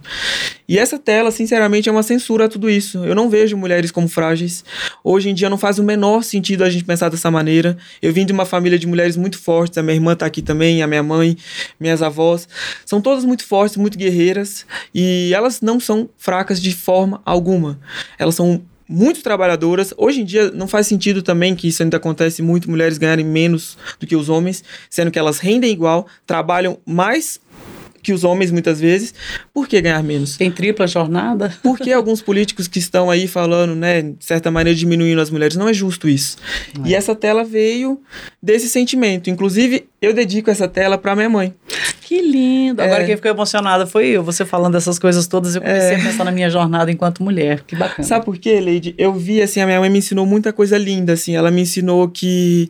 [0.67, 3.03] E essa tela, sinceramente, é uma censura a tudo isso.
[3.03, 4.63] Eu não vejo mulheres como frágeis.
[5.03, 7.77] Hoje em dia não faz o menor sentido a gente pensar dessa maneira.
[8.01, 10.81] Eu vim de uma família de mulheres muito fortes, a minha irmã tá aqui também,
[10.81, 11.37] a minha mãe,
[11.77, 12.47] minhas avós.
[12.85, 17.77] São todas muito fortes, muito guerreiras, e elas não são fracas de forma alguma.
[18.17, 19.93] Elas são muito trabalhadoras.
[19.97, 23.77] Hoje em dia não faz sentido também que isso ainda acontece muito mulheres ganharem menos
[23.99, 27.39] do que os homens, sendo que elas rendem igual, trabalham mais
[28.01, 29.13] que os homens muitas vezes.
[29.53, 30.37] Por que ganhar menos?
[30.37, 31.53] Tem tripla jornada?
[31.61, 35.69] Porque alguns políticos que estão aí falando, né, de certa maneira diminuindo as mulheres, não
[35.69, 36.37] é justo isso.
[36.83, 36.89] É.
[36.89, 37.99] E essa tela veio
[38.41, 39.29] desse sentimento.
[39.29, 41.53] Inclusive, eu dedico essa tela para minha mãe.
[42.01, 42.81] Que lindo!
[42.81, 43.05] Agora é.
[43.05, 44.23] quem ficou emocionada foi eu.
[44.23, 45.95] Você falando dessas coisas todas, eu comecei é.
[45.95, 47.63] a pensar na minha jornada enquanto mulher.
[47.65, 48.05] Que bacana.
[48.05, 48.93] Sabe por quê, Leide?
[48.97, 51.35] Eu vi, assim, a minha mãe me ensinou muita coisa linda, assim.
[51.35, 52.69] Ela me ensinou que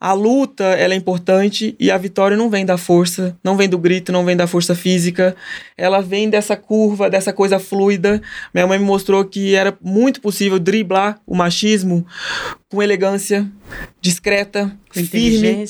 [0.00, 3.76] a luta ela é importante e a vitória não vem da força, não vem do
[3.76, 5.34] grito, não vem da força física,
[5.76, 8.22] ela vem dessa curva, dessa coisa fluida.
[8.54, 12.06] Minha mãe me mostrou que era muito possível driblar o machismo
[12.70, 13.50] com elegância,
[14.00, 15.64] discreta, com firme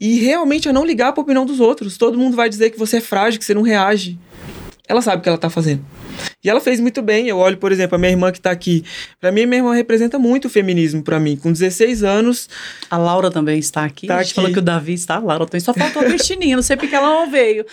[0.00, 1.96] e realmente a não ligar para a opinião dos outros.
[1.96, 4.18] Todo mundo vai dizer que você é frágil, que você não reage.
[4.90, 5.84] Ela sabe o que ela está fazendo.
[6.42, 7.28] E ela fez muito bem.
[7.28, 8.82] Eu olho, por exemplo, a minha irmã que está aqui.
[9.20, 11.36] Para mim, minha irmã representa muito o feminismo para mim.
[11.36, 12.48] Com 16 anos.
[12.90, 14.08] A Laura também está aqui.
[14.08, 14.34] Tá a gente aqui.
[14.34, 15.14] falou que o Davi está.
[15.14, 15.60] A Laura também.
[15.60, 16.56] Só faltou a Cristininha.
[16.56, 17.64] não sei porque ela não veio.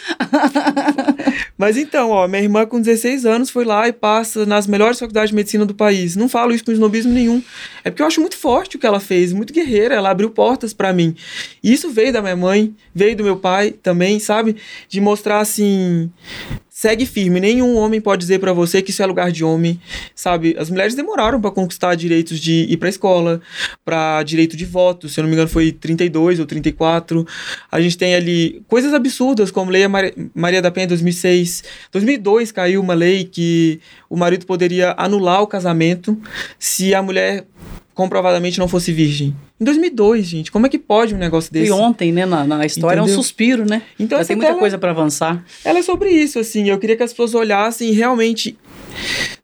[1.58, 5.32] Mas então, ó, minha irmã com 16 anos foi lá e passa nas melhores faculdades
[5.32, 6.16] de medicina do país.
[6.16, 7.42] Não falo isso com snobismo nenhum.
[7.84, 9.96] É porque eu acho muito forte o que ela fez, muito guerreira.
[9.96, 11.16] Ela abriu portas para mim.
[11.64, 14.56] E isso veio da minha mãe, veio do meu pai também, sabe?
[14.88, 16.12] De mostrar assim
[16.78, 17.40] segue firme.
[17.40, 19.82] Nenhum homem pode dizer para você que isso é lugar de homem,
[20.14, 20.56] sabe?
[20.60, 23.42] As mulheres demoraram para conquistar direitos de ir para escola,
[23.84, 25.10] para direito de voto.
[25.10, 27.26] Se eu não me engano, foi 32 ou 34.
[27.72, 29.86] A gente tem ali coisas absurdas, como Lei
[30.36, 31.64] Maria da Penha 2006.
[31.92, 36.16] 2002 caiu uma lei que o marido poderia anular o casamento
[36.60, 37.44] se a mulher
[37.96, 39.36] comprovadamente não fosse virgem.
[39.60, 41.70] Em 2002, gente, como é que pode um negócio desse?
[41.70, 43.16] E ontem, né, na, na história Entendeu?
[43.16, 43.82] é um suspiro, né?
[44.00, 45.44] Então, Já tem muita coisa para avançar.
[45.66, 46.70] Ela é sobre isso, assim.
[46.70, 48.56] Eu queria que as pessoas olhassem e realmente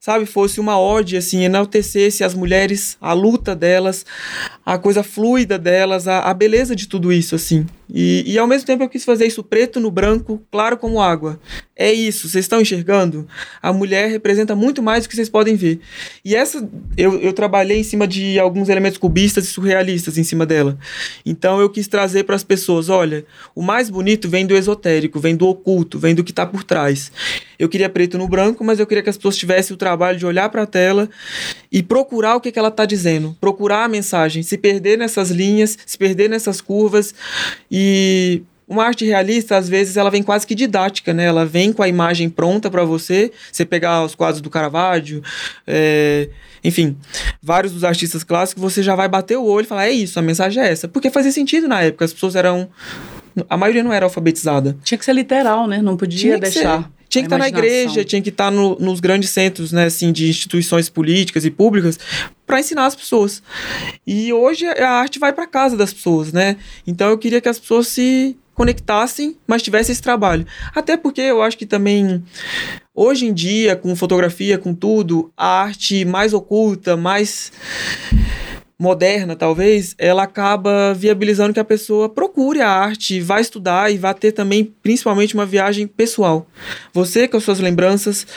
[0.03, 4.05] sabe, fosse uma ode, assim, enaltecesse as mulheres, a luta delas,
[4.65, 7.65] a coisa fluida delas, a, a beleza de tudo isso, assim.
[7.89, 11.39] E, e ao mesmo tempo eu quis fazer isso preto no branco, claro como água.
[11.75, 13.27] É isso, vocês estão enxergando?
[13.61, 15.79] A mulher representa muito mais do que vocês podem ver.
[16.25, 16.67] E essa,
[16.97, 20.77] eu, eu trabalhei em cima de alguns elementos cubistas e surrealistas em cima dela.
[21.25, 25.35] Então eu quis trazer para as pessoas: olha, o mais bonito vem do esotérico, vem
[25.35, 27.11] do oculto, vem do que está por trás.
[27.63, 30.25] Eu queria preto no branco, mas eu queria que as pessoas tivessem o trabalho de
[30.25, 31.09] olhar para a tela
[31.71, 35.77] e procurar o que, que ela está dizendo, procurar a mensagem, se perder nessas linhas,
[35.85, 37.15] se perder nessas curvas
[37.71, 41.23] e uma arte realista, às vezes, ela vem quase que didática, né?
[41.23, 43.31] Ela vem com a imagem pronta para você.
[43.49, 45.21] Você pegar os quadros do Caravaggio,
[45.65, 46.29] é,
[46.63, 46.97] enfim,
[47.41, 50.21] vários dos artistas clássicos, você já vai bater o olho e falar, é isso, a
[50.21, 50.87] mensagem é essa.
[50.87, 52.69] Porque fazia sentido na época, as pessoas eram...
[53.49, 54.77] A maioria não era alfabetizada.
[54.83, 55.81] Tinha que ser literal, né?
[55.81, 56.83] Não podia deixar...
[56.83, 59.71] Ser tinha que estar tá na igreja, tinha que estar tá no, nos grandes centros,
[59.71, 61.99] né, assim, de instituições políticas e públicas
[62.45, 63.43] para ensinar as pessoas.
[64.05, 66.57] E hoje a arte vai para casa das pessoas, né?
[66.87, 70.45] Então eu queria que as pessoas se conectassem, mas tivessem esse trabalho.
[70.75, 72.23] Até porque eu acho que também
[72.93, 77.51] hoje em dia, com fotografia, com tudo, a arte mais oculta, mais
[78.83, 84.13] moderna, talvez, ela acaba viabilizando que a pessoa procure a arte, vá estudar e vá
[84.13, 86.45] ter também, principalmente, uma viagem pessoal.
[86.91, 88.27] Você, com as suas lembranças,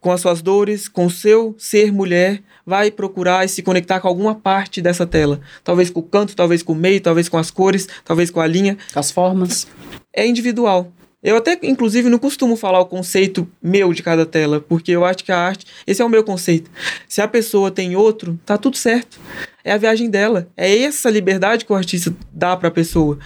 [0.00, 4.08] com as suas dores, com o seu ser mulher, vai procurar e se conectar com
[4.08, 5.38] alguma parte dessa tela.
[5.62, 8.46] Talvez com o canto, talvez com o meio, talvez com as cores, talvez com a
[8.46, 8.78] linha.
[8.94, 9.66] As formas.
[10.14, 10.90] É individual.
[11.22, 15.22] Eu até, inclusive, não costumo falar o conceito meu de cada tela, porque eu acho
[15.22, 16.70] que a arte, esse é o meu conceito.
[17.06, 19.20] Se a pessoa tem outro, tá tudo certo.
[19.62, 20.48] É a viagem dela.
[20.56, 23.18] É essa liberdade que o artista dá para a pessoa.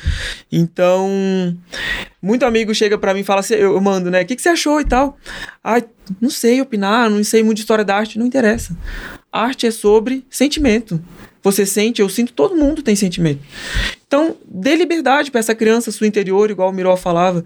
[0.50, 1.57] Então,
[2.20, 4.22] muito amigo chega para mim e fala assim, eu, mando, né?
[4.22, 5.16] O que, que você achou e tal?
[5.62, 5.80] Ah,
[6.20, 8.76] não sei opinar, não sei muito de história da arte, não interessa.
[9.33, 11.00] Arte é sobre sentimento.
[11.44, 13.40] Você sente, eu sinto, todo mundo tem sentimento.
[14.14, 17.44] Então, dê liberdade para essa criança sua interior, igual o Miró falava.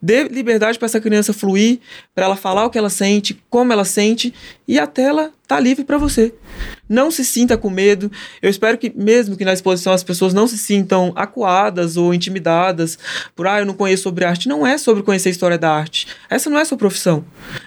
[0.00, 1.80] Dê liberdade para essa criança fluir,
[2.14, 4.32] para ela falar o que ela sente, como ela sente,
[4.68, 6.34] e a tela tá livre para você.
[6.88, 8.10] Não se sinta com medo.
[8.40, 12.98] Eu espero que, mesmo que na exposição as pessoas não se sintam acuadas ou intimidadas
[13.34, 14.48] por, ah, eu não conheço sobre arte.
[14.48, 16.08] Não é sobre conhecer a história da arte.
[16.28, 17.24] Essa não é a sua profissão.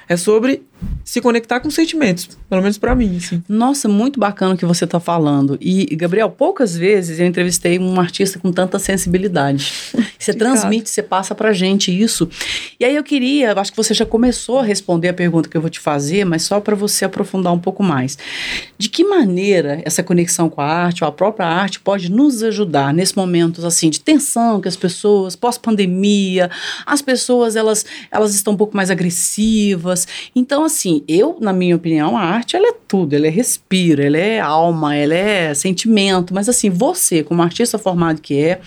[0.08, 0.64] É sobre
[1.04, 3.44] se conectar com sentimentos, pelo menos para mim, assim.
[3.50, 5.58] Nossa, muito bacana o que você tá falando.
[5.60, 9.74] E, Gabriel, poucas vezes eu entrevistei um artista com tanta sensibilidade.
[10.20, 12.30] Você transmite, você passa pra gente isso.
[12.78, 15.62] E aí eu queria, acho que você já começou a responder a pergunta que eu
[15.62, 18.18] vou te fazer, mas só para você aprofundar um pouco mais.
[18.78, 22.94] De que maneira essa conexão com a arte, ou a própria arte, pode nos ajudar
[22.94, 26.50] nesses momentos assim de tensão que as pessoas, pós-pandemia,
[26.86, 30.08] as pessoas elas, elas estão um pouco mais agressivas.
[30.36, 34.18] Então, assim, eu, na minha opinião, a arte ela é tudo, ela é respiro, ela
[34.18, 36.34] é alma, ela é sentimento.
[36.34, 38.60] Mas assim, você, como artista formado que é,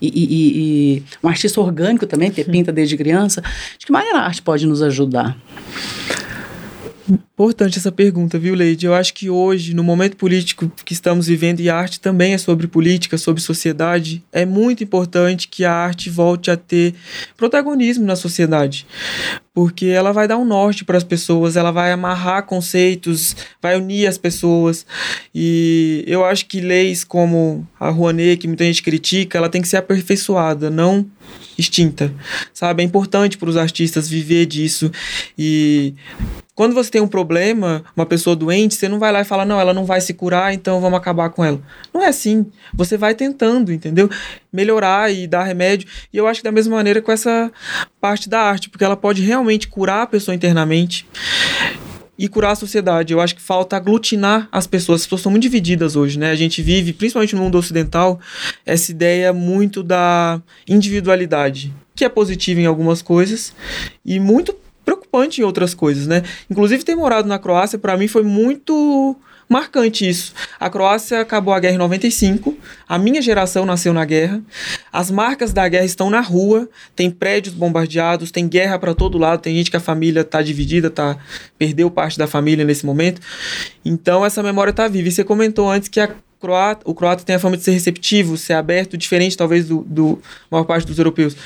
[0.00, 3.42] e, e, e um artista orgânico também, que pinta desde criança,
[3.78, 5.36] de que maneira a arte pode nos ajudar?
[7.08, 8.84] Importante essa pergunta, viu, Leide?
[8.84, 12.38] Eu acho que hoje, no momento político que estamos vivendo, e a arte também é
[12.38, 16.94] sobre política, sobre sociedade, é muito importante que a arte volte a ter
[17.36, 18.86] protagonismo na sociedade.
[19.58, 24.06] Porque ela vai dar um norte para as pessoas, ela vai amarrar conceitos, vai unir
[24.06, 24.86] as pessoas.
[25.34, 29.66] E eu acho que leis como a Rouanet, que muita gente critica, ela tem que
[29.66, 31.04] ser aperfeiçoada, não
[31.58, 32.14] extinta.
[32.54, 32.84] Sabe?
[32.84, 34.92] É importante para os artistas viver disso.
[35.36, 35.92] E
[36.54, 39.60] quando você tem um problema, uma pessoa doente, você não vai lá e fala, não,
[39.60, 41.60] ela não vai se curar, então vamos acabar com ela.
[41.92, 42.46] Não é assim.
[42.74, 44.08] Você vai tentando, entendeu?
[44.52, 45.88] Melhorar e dar remédio.
[46.12, 47.52] E eu acho que da mesma maneira com essa
[48.00, 51.06] parte da arte, porque ela pode realmente curar a pessoa internamente
[52.18, 53.12] e curar a sociedade.
[53.12, 55.02] Eu acho que falta aglutinar as pessoas.
[55.02, 56.30] As pessoas são muito divididas hoje, né?
[56.30, 58.18] A gente vive, principalmente no mundo ocidental,
[58.66, 63.54] essa ideia muito da individualidade, que é positiva em algumas coisas
[64.04, 66.24] e muito preocupante em outras coisas, né?
[66.50, 69.14] Inclusive ter morado na Croácia para mim foi muito
[69.48, 70.34] marcante isso.
[70.60, 72.56] A Croácia acabou a guerra em 95,
[72.88, 74.42] a minha geração nasceu na guerra,
[74.92, 79.40] as marcas da guerra estão na rua, tem prédios bombardeados, tem guerra para todo lado,
[79.40, 81.16] tem gente que a família está dividida, tá
[81.56, 83.20] perdeu parte da família nesse momento.
[83.84, 85.08] Então essa memória está viva.
[85.08, 88.36] E você comentou antes que a croata, o croata tem a fama de ser receptivo,
[88.36, 90.20] ser aberto, diferente talvez do, do
[90.50, 91.36] maior parte dos europeus.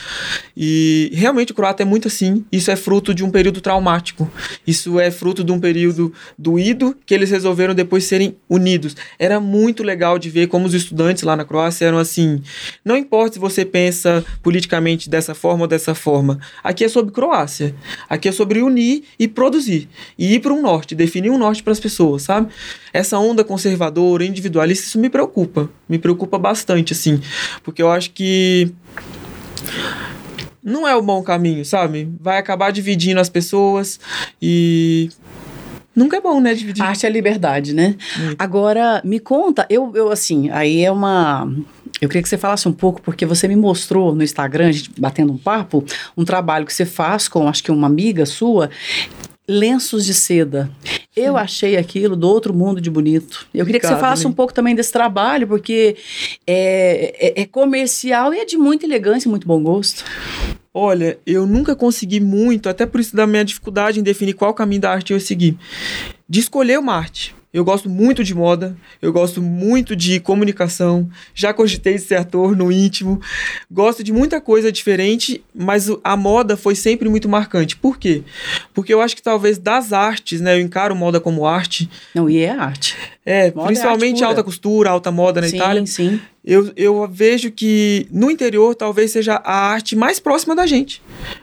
[0.56, 2.44] E realmente o croata é muito assim.
[2.52, 4.30] Isso é fruto de um período traumático.
[4.66, 8.96] Isso é fruto de um período doído que eles resolveram depois serem unidos.
[9.18, 12.42] Era muito legal de ver como os estudantes lá na Croácia eram assim.
[12.84, 16.38] Não importa se você pensa politicamente dessa forma ou dessa forma.
[16.62, 17.74] Aqui é sobre Croácia.
[18.08, 21.72] Aqui é sobre unir e produzir e ir para um norte, definir um norte para
[21.72, 22.48] as pessoas, sabe?
[22.92, 25.68] Essa onda conservadora, individualista isso me preocupa.
[25.88, 27.20] Me preocupa bastante, assim.
[27.62, 28.72] Porque eu acho que
[30.62, 32.08] não é o bom caminho, sabe?
[32.20, 33.98] Vai acabar dividindo as pessoas
[34.40, 35.10] e.
[35.94, 36.82] Nunca é bom, né, dividir.
[36.82, 37.96] arte é liberdade, né?
[38.38, 41.52] Agora, me conta, eu, eu, assim, aí é uma.
[42.00, 44.90] Eu queria que você falasse um pouco, porque você me mostrou no Instagram, a gente
[44.98, 45.84] batendo um papo,
[46.16, 48.70] um trabalho que você faz com, acho que uma amiga sua,
[49.52, 50.70] lenços de seda.
[51.14, 53.46] Eu achei aquilo do outro mundo de bonito.
[53.52, 55.96] Eu queria que você falasse um pouco também desse trabalho, porque
[56.46, 60.04] é, é, é comercial e é de muita elegância e muito bom gosto.
[60.72, 64.80] Olha, eu nunca consegui muito, até por isso da minha dificuldade em definir qual caminho
[64.80, 65.56] da arte eu seguir,
[66.26, 67.34] de escolher uma arte.
[67.52, 72.56] Eu gosto muito de moda, eu gosto muito de comunicação, já cogitei de ser ator
[72.56, 73.20] no íntimo,
[73.70, 77.76] gosto de muita coisa diferente, mas a moda foi sempre muito marcante.
[77.76, 78.22] Por quê?
[78.72, 81.90] Porque eu acho que talvez das artes, né, eu encaro moda como arte.
[82.14, 82.96] Não, e é arte.
[83.24, 85.86] É, moda principalmente é alta costura, alta moda na sim, Itália.
[85.86, 86.20] Sim, sim.
[86.44, 91.02] Eu, eu vejo que no interior talvez seja a arte mais próxima da gente.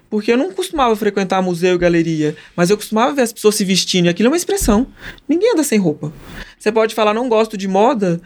[0.09, 3.63] Porque eu não costumava frequentar museu e galeria, mas eu costumava ver as pessoas se
[3.63, 4.87] vestindo, e aquilo é uma expressão.
[5.27, 6.11] Ninguém anda sem roupa.
[6.57, 8.19] Você pode falar, não gosto de moda,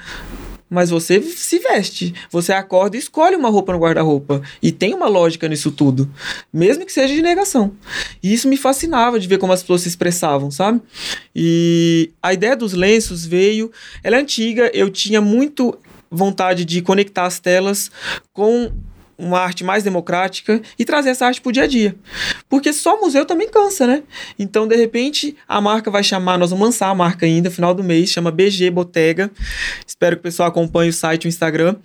[0.74, 2.15] mas você se veste.
[2.32, 4.41] Você acorda e escolhe uma roupa no guarda-roupa.
[4.60, 6.10] E tem uma lógica nisso tudo,
[6.52, 7.74] mesmo que seja de negação.
[8.24, 10.82] E isso me fascinava de ver como as pessoas se expressavam, sabe?
[11.36, 13.72] E a ideia dos lenços veio.
[14.04, 15.78] Ela é antiga, eu tinha muito
[16.10, 17.91] vontade de conectar as telas
[18.32, 18.72] com
[19.24, 21.96] uma arte mais democrática e trazer essa arte para o dia a dia.
[22.50, 24.04] Porque só museu também cansa, né?
[24.38, 27.84] Então, de repente, a marca vai chamar, nós vamos lançar a marca ainda, final do
[27.84, 29.32] mês, chama BG Botega.
[29.86, 31.76] Espero que o pessoal acompanhe o site o Instagram.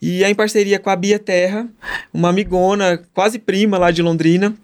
[0.00, 1.68] E é em parceria com a Bia Terra,
[2.12, 4.56] uma amigona, quase prima lá de Londrina.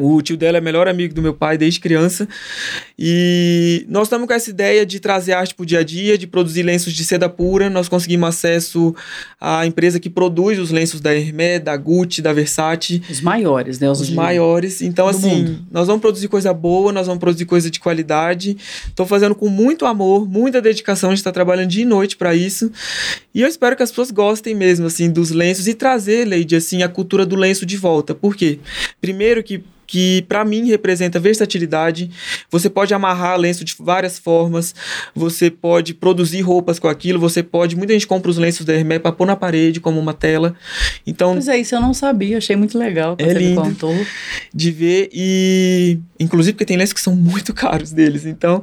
[0.00, 2.28] O tio dela é melhor amigo do meu pai desde criança.
[2.96, 6.24] E nós estamos com essa ideia de trazer arte para o dia a dia, de
[6.24, 7.68] produzir lenços de seda pura.
[7.68, 8.94] Nós conseguimos acesso
[9.40, 13.02] à empresa que produz os lenços da Hermé, da Gucci, da Versace.
[13.10, 13.90] Os maiores, né?
[13.90, 14.80] Os, os maiores.
[14.82, 15.66] Então, assim, mundo.
[15.68, 18.56] nós vamos produzir coisa boa, nós vamos produzir coisa de qualidade.
[18.86, 21.10] Estou fazendo com muito amor, muita dedicação.
[21.10, 22.70] A gente está trabalhando dia e noite para isso.
[23.34, 26.84] E eu espero que as pessoas gostem mesmo, assim, dos lenços e trazer, Leide, assim,
[26.84, 28.14] a cultura do lenço de volta.
[28.14, 28.60] Por quê?
[29.00, 32.10] Primeiro que que para mim representa versatilidade.
[32.50, 34.74] Você pode amarrar lenço de várias formas,
[35.14, 37.74] você pode produzir roupas com aquilo, você pode.
[37.74, 40.54] Muita gente compra os lenços da Hermès para pôr na parede como uma tela.
[41.06, 43.68] Então, pois é, isso eu não sabia, achei muito legal quando é você lindo me
[43.68, 44.06] contou.
[44.54, 48.26] De ver e inclusive porque tem lenços que são muito caros deles.
[48.26, 48.62] Então,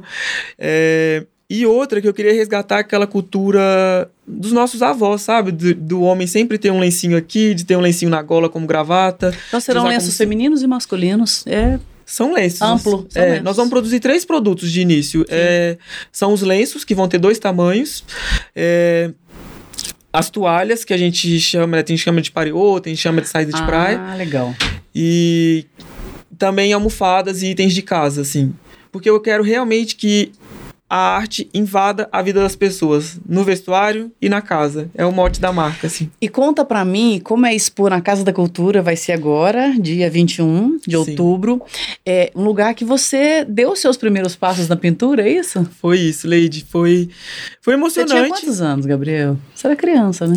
[0.56, 5.52] é, e outra que eu queria resgatar aquela cultura dos nossos avós, sabe?
[5.52, 8.66] Do, do, homem sempre ter um lencinho aqui, de ter um lencinho na gola como
[8.66, 9.32] gravata.
[9.46, 10.18] Então serão lenços como...
[10.18, 11.44] femininos e masculinos.
[11.46, 11.78] É.
[12.04, 12.62] São lenços.
[12.62, 13.06] Amplo.
[13.08, 13.44] São é, lenços.
[13.44, 15.24] Nós vamos produzir três produtos de início.
[15.28, 15.78] É,
[16.10, 18.04] são os lenços, que vão ter dois tamanhos.
[18.54, 19.12] É,
[20.12, 23.52] as toalhas, que a gente chama, né, tem chama de pariô, tem chama de saída
[23.52, 24.00] de ah, praia.
[24.00, 24.52] Ah, legal.
[24.94, 25.66] E
[26.36, 28.52] também almofadas e itens de casa, assim.
[28.90, 30.32] Porque eu quero realmente que
[30.88, 34.88] a arte invada a vida das pessoas, no vestuário e na casa.
[34.94, 36.10] É o mote da marca, assim.
[36.20, 40.08] E conta para mim como é expor na Casa da Cultura, vai ser agora, dia
[40.08, 40.96] 21 de Sim.
[40.96, 41.60] outubro.
[42.04, 45.68] É um lugar que você deu os seus primeiros passos na pintura, é isso?
[45.80, 46.64] Foi isso, Lady.
[46.68, 47.08] Foi,
[47.60, 48.12] foi emocionante.
[48.12, 49.36] Você tinha quantos anos, Gabriel?
[49.54, 50.34] Você era criança, né?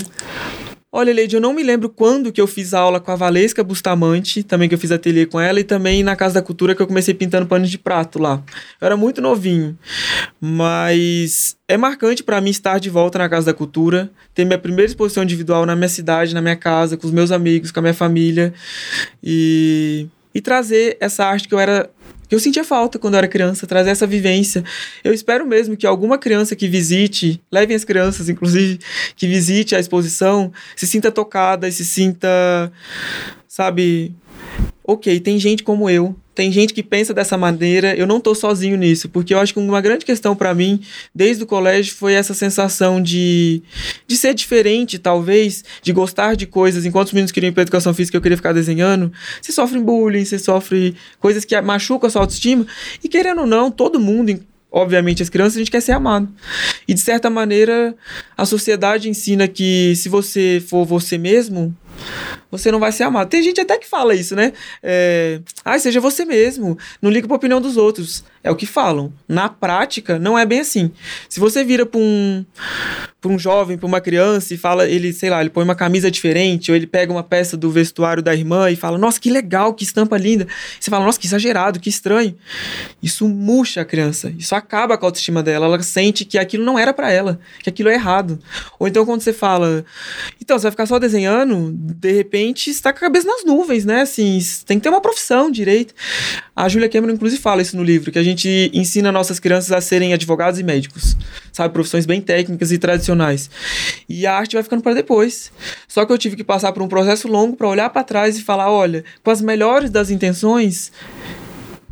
[0.91, 4.41] Olha, Leide, eu não me lembro quando que eu fiz aula com a Valesca Bustamante,
[4.41, 6.87] também que eu fiz ateliê com ela, e também na Casa da Cultura que eu
[6.87, 8.41] comecei pintando panos de prato lá.
[8.81, 9.77] Eu era muito novinho,
[10.41, 14.89] mas é marcante para mim estar de volta na Casa da Cultura, ter minha primeira
[14.89, 17.93] exposição individual na minha cidade, na minha casa, com os meus amigos, com a minha
[17.93, 18.51] família,
[19.23, 21.87] e, e trazer essa arte que eu era
[22.29, 24.63] que eu sentia falta quando eu era criança, trazer essa vivência.
[25.03, 28.79] Eu espero mesmo que alguma criança que visite, levem as crianças, inclusive,
[29.15, 32.71] que visite a exposição, se sinta tocada e se sinta,
[33.47, 34.13] sabe,
[34.91, 38.75] ok, tem gente como eu, tem gente que pensa dessa maneira, eu não estou sozinho
[38.75, 40.81] nisso, porque eu acho que uma grande questão para mim,
[41.13, 43.61] desde o colégio, foi essa sensação de,
[44.07, 46.85] de ser diferente, talvez, de gostar de coisas.
[46.85, 49.13] Enquanto os meninos queriam ir para educação física, eu queria ficar desenhando.
[49.39, 52.65] Você sofre bullying, você sofre coisas que machucam a sua autoestima,
[53.03, 54.39] e querendo ou não, todo mundo,
[54.71, 56.27] obviamente, as crianças, a gente quer ser amado.
[56.87, 57.95] E de certa maneira,
[58.35, 61.75] a sociedade ensina que se você for você mesmo,
[62.51, 63.29] você não vai ser amado.
[63.29, 64.53] Tem gente até que fala isso, né?
[64.81, 68.23] É, ah, seja você mesmo, não liga para a opinião dos outros.
[68.41, 69.11] É o que falam.
[69.27, 70.91] Na prática, não é bem assim.
[71.27, 72.45] Se você vira para um,
[73.19, 76.09] pra um jovem, para uma criança e fala, ele, sei lá, ele põe uma camisa
[76.09, 79.73] diferente, ou ele pega uma peça do vestuário da irmã e fala, nossa, que legal,
[79.73, 80.47] que estampa linda.
[80.79, 82.33] Você fala, nossa, que exagerado, que estranho.
[83.03, 84.33] Isso murcha a criança.
[84.37, 85.65] Isso acaba com a autoestima dela.
[85.65, 88.39] Ela sente que aquilo não era para ela, que aquilo é errado.
[88.79, 89.83] Ou então quando você fala,
[90.41, 94.01] então, você vai ficar só desenhando, de repente está com a cabeça nas nuvens, né?
[94.01, 95.93] Assim, tem que ter uma profissão direito.
[96.55, 99.81] A Julia Cameron, inclusive, fala isso no livro, que a gente ensina nossas crianças a
[99.81, 101.17] serem advogados e médicos,
[101.51, 101.73] sabe?
[101.73, 103.49] Profissões bem técnicas e tradicionais.
[104.07, 105.51] E a arte vai ficando para depois.
[105.87, 108.43] Só que eu tive que passar por um processo longo para olhar para trás e
[108.43, 110.91] falar: olha, com as melhores das intenções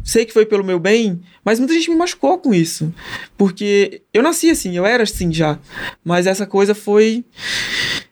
[0.08, 2.94] sei que foi pelo meu bem, mas muita gente me machucou com isso.
[3.38, 5.60] Porque eu nasci assim, eu era assim já.
[6.04, 7.26] Mas essa coisa foi.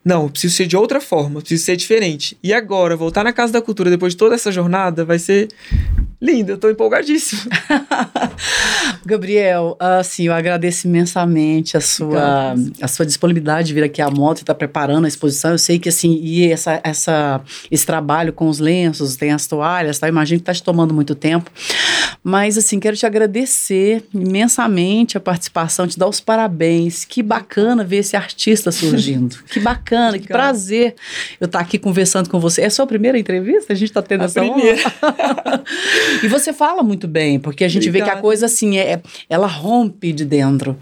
[0.04, 2.38] Não, preciso ser de outra forma, preciso ser diferente.
[2.43, 5.48] E agora, voltar na Casa da Cultura depois de toda essa jornada vai ser
[6.26, 7.41] lindo, eu tô empolgadíssimo.
[9.05, 14.39] Gabriel, assim, eu agradeço imensamente a sua, a sua disponibilidade de vir aqui à moto
[14.39, 15.51] e estar tá preparando a exposição.
[15.51, 19.99] Eu sei que, assim, e essa, essa, esse trabalho com os lenços, tem as toalhas,
[19.99, 20.07] tá?
[20.07, 21.51] Eu imagino que está te tomando muito tempo.
[22.23, 27.05] Mas, assim, quero te agradecer imensamente a participação, te dar os parabéns.
[27.05, 29.38] Que bacana ver esse artista surgindo.
[29.45, 30.95] que bacana, que prazer
[31.39, 32.61] eu estar tá aqui conversando com você.
[32.61, 33.73] É a sua primeira entrevista?
[33.73, 34.82] A gente está tendo a essa primeira.
[36.24, 38.11] e você fala muito bem, porque a gente Obrigada.
[38.11, 40.78] vê que a coisa, assim, é, ela rompe de dentro.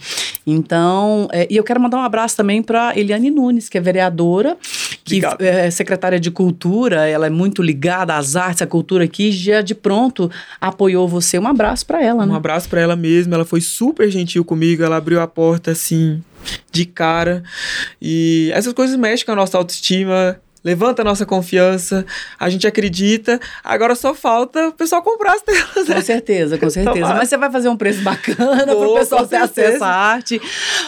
[0.45, 4.57] Então, é, e eu quero mandar um abraço também para Eliane Nunes, que é vereadora,
[5.03, 5.41] que Obrigado.
[5.41, 9.75] é secretária de Cultura, ela é muito ligada às artes, à cultura aqui, já de
[9.75, 10.29] pronto
[10.59, 11.39] apoiou você.
[11.39, 12.34] Um abraço para ela, um né?
[12.34, 16.21] Um abraço para ela mesma, ela foi super gentil comigo, ela abriu a porta assim
[16.71, 17.43] de cara.
[18.01, 22.05] E essas coisas mexem com a nossa autoestima levanta a nossa confiança,
[22.39, 23.39] a gente acredita.
[23.64, 25.88] Agora só falta o pessoal comprar as telas.
[25.88, 25.95] Né?
[25.95, 27.14] Com certeza, com certeza.
[27.14, 30.41] Mas você vai fazer um preço bacana para o pessoal ter acesso à arte.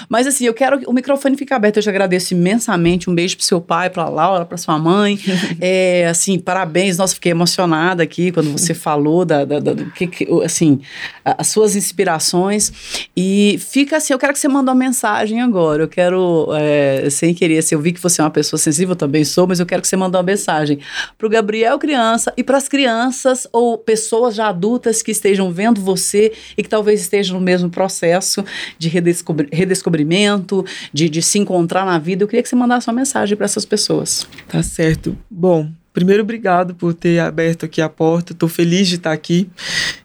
[0.08, 1.78] Mas assim, eu quero o microfone fica aberto.
[1.78, 3.10] Eu te agradeço imensamente.
[3.10, 5.20] Um beijo pro seu pai, pra Laura, pra sua mãe.
[5.60, 6.98] é, assim, parabéns.
[6.98, 10.10] Nossa, fiquei emocionada aqui quando você falou da, da, da do que,
[10.44, 10.82] assim,
[11.24, 12.72] as suas inspirações.
[13.16, 15.84] E fica assim, eu quero que você mande uma mensagem agora.
[15.84, 19.24] Eu quero, é, sem querer, assim, eu vi que você é uma pessoa sensível, também
[19.24, 20.80] sou, mas eu eu quero que você mande uma mensagem
[21.18, 25.82] para o Gabriel criança e para as crianças ou pessoas já adultas que estejam vendo
[25.82, 28.46] você e que talvez estejam no mesmo processo
[28.78, 32.24] de redescobri redescobrimento, de, de se encontrar na vida.
[32.24, 34.28] Eu queria que você mandasse uma mensagem para essas pessoas.
[34.48, 35.18] Tá certo.
[35.30, 38.34] Bom, primeiro, obrigado por ter aberto aqui a porta.
[38.34, 39.50] Estou feliz de estar aqui.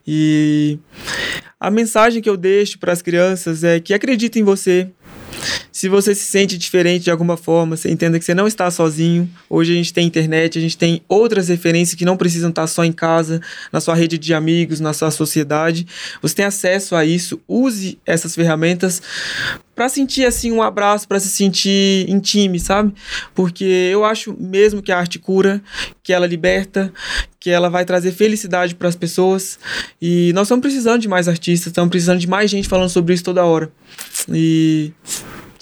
[0.07, 0.79] E
[1.59, 4.89] a mensagem que eu deixo para as crianças é que acreditem em você,
[5.73, 9.29] se você se sente diferente de alguma forma, você entenda que você não está sozinho.
[9.49, 12.85] Hoje a gente tem internet, a gente tem outras referências que não precisam estar só
[12.85, 13.41] em casa,
[13.73, 15.87] na sua rede de amigos, na sua sociedade.
[16.21, 17.41] Você tem acesso a isso.
[17.49, 19.03] Use essas ferramentas
[19.81, 22.93] para sentir assim um abraço, para se sentir intime, sabe?
[23.35, 25.63] Porque eu acho mesmo que a arte cura,
[26.03, 26.93] que ela liberta,
[27.39, 29.59] que ela vai trazer felicidade para as pessoas.
[29.99, 33.25] E nós estamos precisando de mais artistas, estamos precisando de mais gente falando sobre isso
[33.25, 33.73] toda hora.
[34.29, 34.93] E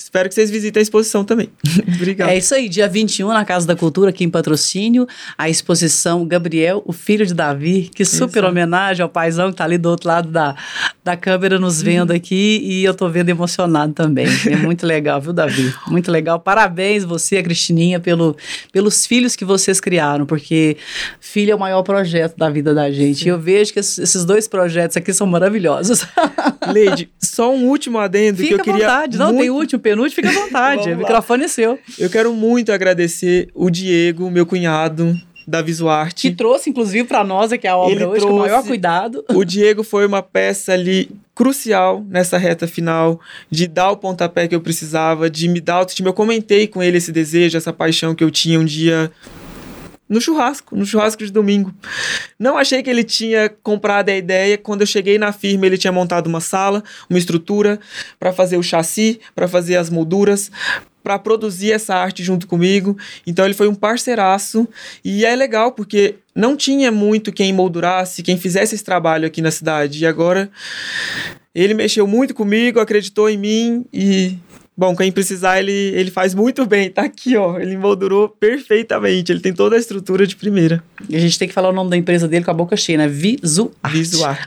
[0.09, 1.51] Espero que vocês visitem a exposição também.
[1.97, 2.31] Obrigado.
[2.31, 5.07] É isso aí, dia 21 na Casa da Cultura, aqui em patrocínio,
[5.37, 8.51] a exposição Gabriel, o filho de Davi, que super Exato.
[8.51, 10.57] homenagem ao paizão que está ali do outro lado da,
[11.05, 14.27] da câmera nos vendo aqui e eu tô vendo emocionado também.
[14.47, 15.75] É muito legal, viu, Davi?
[15.89, 16.41] Muito legal.
[16.41, 18.35] Parabéns você, a Cristininha, pelo,
[18.73, 20.79] pelos filhos que vocês criaram, porque
[21.21, 23.19] filho é o maior projeto da vida da gente.
[23.19, 23.27] Sim.
[23.27, 26.07] E eu vejo que esses dois projetos aqui são maravilhosos.
[26.73, 28.87] Leide, só um último adendo Fica que eu queria.
[28.87, 29.19] Vontade.
[29.19, 29.41] Não, muito...
[29.41, 30.93] tem último, penúltimo, fica à vontade.
[30.93, 31.79] o microfone é seu.
[31.99, 36.29] Eu quero muito agradecer o Diego, meu cunhado, da Visuarte.
[36.29, 39.25] Que trouxe, inclusive, para nós aqui a obra Ele hoje, com o maior cuidado.
[39.31, 43.19] O Diego foi uma peça ali crucial nessa reta final,
[43.51, 46.11] de dar o pontapé que eu precisava, de me dar autoestima.
[46.11, 49.11] Eu comentei com ele esse desejo, essa paixão que eu tinha um dia
[50.09, 51.73] no churrasco, no churrasco de domingo.
[52.39, 54.57] Não achei que ele tinha comprado a ideia.
[54.57, 57.79] Quando eu cheguei na firma, ele tinha montado uma sala, uma estrutura
[58.19, 60.51] para fazer o chassi, para fazer as molduras,
[61.03, 62.97] para produzir essa arte junto comigo.
[63.27, 64.69] Então ele foi um parceiraço
[65.05, 69.51] e é legal porque não tinha muito quem moldurasse, quem fizesse esse trabalho aqui na
[69.51, 70.03] cidade.
[70.03, 70.51] E agora
[71.55, 74.37] ele mexeu muito comigo, acreditou em mim e
[74.79, 76.89] Bom, quem precisar, ele, ele faz muito bem.
[76.89, 77.59] Tá aqui, ó.
[77.59, 79.33] Ele moldurou perfeitamente.
[79.33, 80.85] Ele tem toda a estrutura de primeira.
[81.09, 82.97] E a gente tem que falar o nome da empresa dele com a boca cheia,
[82.97, 83.09] né?
[83.09, 83.73] Visuart.
[83.91, 84.39] Visuart.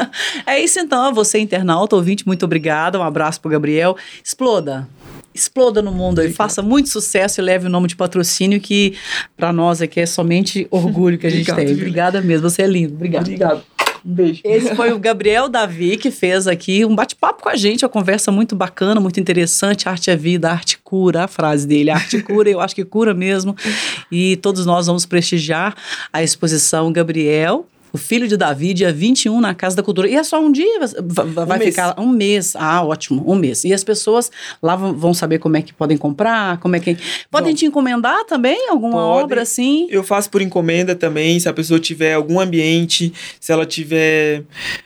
[0.46, 1.12] é isso então.
[1.12, 2.98] Você, internauta, ouvinte, muito obrigada.
[2.98, 3.94] Um abraço pro Gabriel.
[4.24, 4.88] Exploda
[5.34, 8.94] exploda no mundo e faça muito sucesso e leve o nome de patrocínio que
[9.36, 11.74] para nós aqui é somente orgulho que a gente Obrigado, tem.
[11.74, 12.94] Obrigada mesmo, você é lindo.
[12.94, 13.22] Obrigado.
[13.22, 13.64] Obrigado.
[14.04, 14.42] Beijo.
[14.44, 18.30] Esse foi o Gabriel Davi que fez aqui um bate-papo com a gente, uma conversa
[18.30, 19.88] muito bacana, muito interessante.
[19.88, 21.90] Arte é vida, arte cura, a frase dele.
[21.90, 23.56] Arte cura, eu acho que cura mesmo.
[24.12, 25.74] E todos nós vamos prestigiar
[26.12, 30.08] a exposição Gabriel o filho de Davi, dia 21, na Casa da Cultura.
[30.08, 30.80] E é só um dia,
[31.46, 32.56] vai um ficar um mês.
[32.56, 33.62] Ah, ótimo, um mês.
[33.62, 36.96] E as pessoas lá vão saber como é que podem comprar, como é que.
[37.30, 39.86] Podem Bom, te encomendar também alguma obra assim?
[39.88, 44.42] Eu faço por encomenda também, se a pessoa tiver algum ambiente, se ela tiver.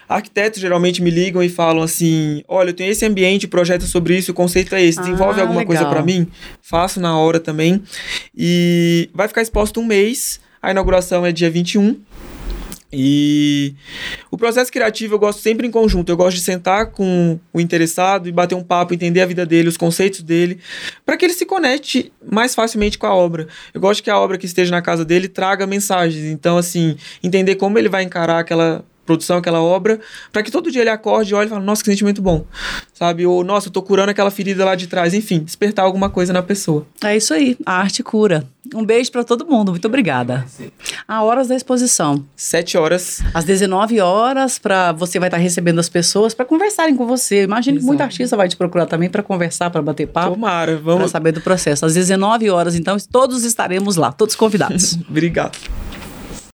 [0.07, 4.33] Arquitetos geralmente me ligam e falam assim: olha, eu tenho esse ambiente, projeto sobre isso,
[4.33, 5.77] o conceito é esse, desenvolve ah, alguma legal.
[5.79, 6.27] coisa para mim?
[6.61, 7.83] Faço na hora também.
[8.37, 10.47] E vai ficar exposto um mês.
[10.61, 11.97] A inauguração é dia 21
[12.93, 13.75] E
[14.31, 16.11] o processo criativo eu gosto sempre em conjunto.
[16.11, 19.69] Eu gosto de sentar com o interessado e bater um papo, entender a vida dele,
[19.69, 20.59] os conceitos dele,
[21.05, 23.47] para que ele se conecte mais facilmente com a obra.
[23.75, 26.25] Eu gosto que a obra que esteja na casa dele traga mensagens.
[26.25, 29.99] Então, assim, entender como ele vai encarar aquela produção, aquela obra,
[30.31, 32.45] para que todo dia ele acorde e olhe e fale, nossa, que sentimento bom,
[32.93, 33.25] sabe?
[33.25, 36.43] Ou, nossa, eu tô curando aquela ferida lá de trás, enfim, despertar alguma coisa na
[36.43, 36.87] pessoa.
[37.03, 38.47] É isso aí, a arte cura.
[38.75, 40.45] Um beijo para todo mundo, muito obrigada.
[41.07, 42.23] A horas da exposição.
[42.37, 43.23] Sete horas.
[43.33, 47.45] Às 19 horas, para você vai estar tá recebendo as pessoas para conversarem com você.
[47.45, 50.35] Imagine que muita artista vai te procurar também para conversar, para bater papo.
[50.35, 50.99] Tomara, vamos.
[50.99, 51.87] Para saber do processo.
[51.87, 54.99] Às 19 horas, então, todos estaremos lá, todos convidados.
[55.09, 55.57] Obrigado.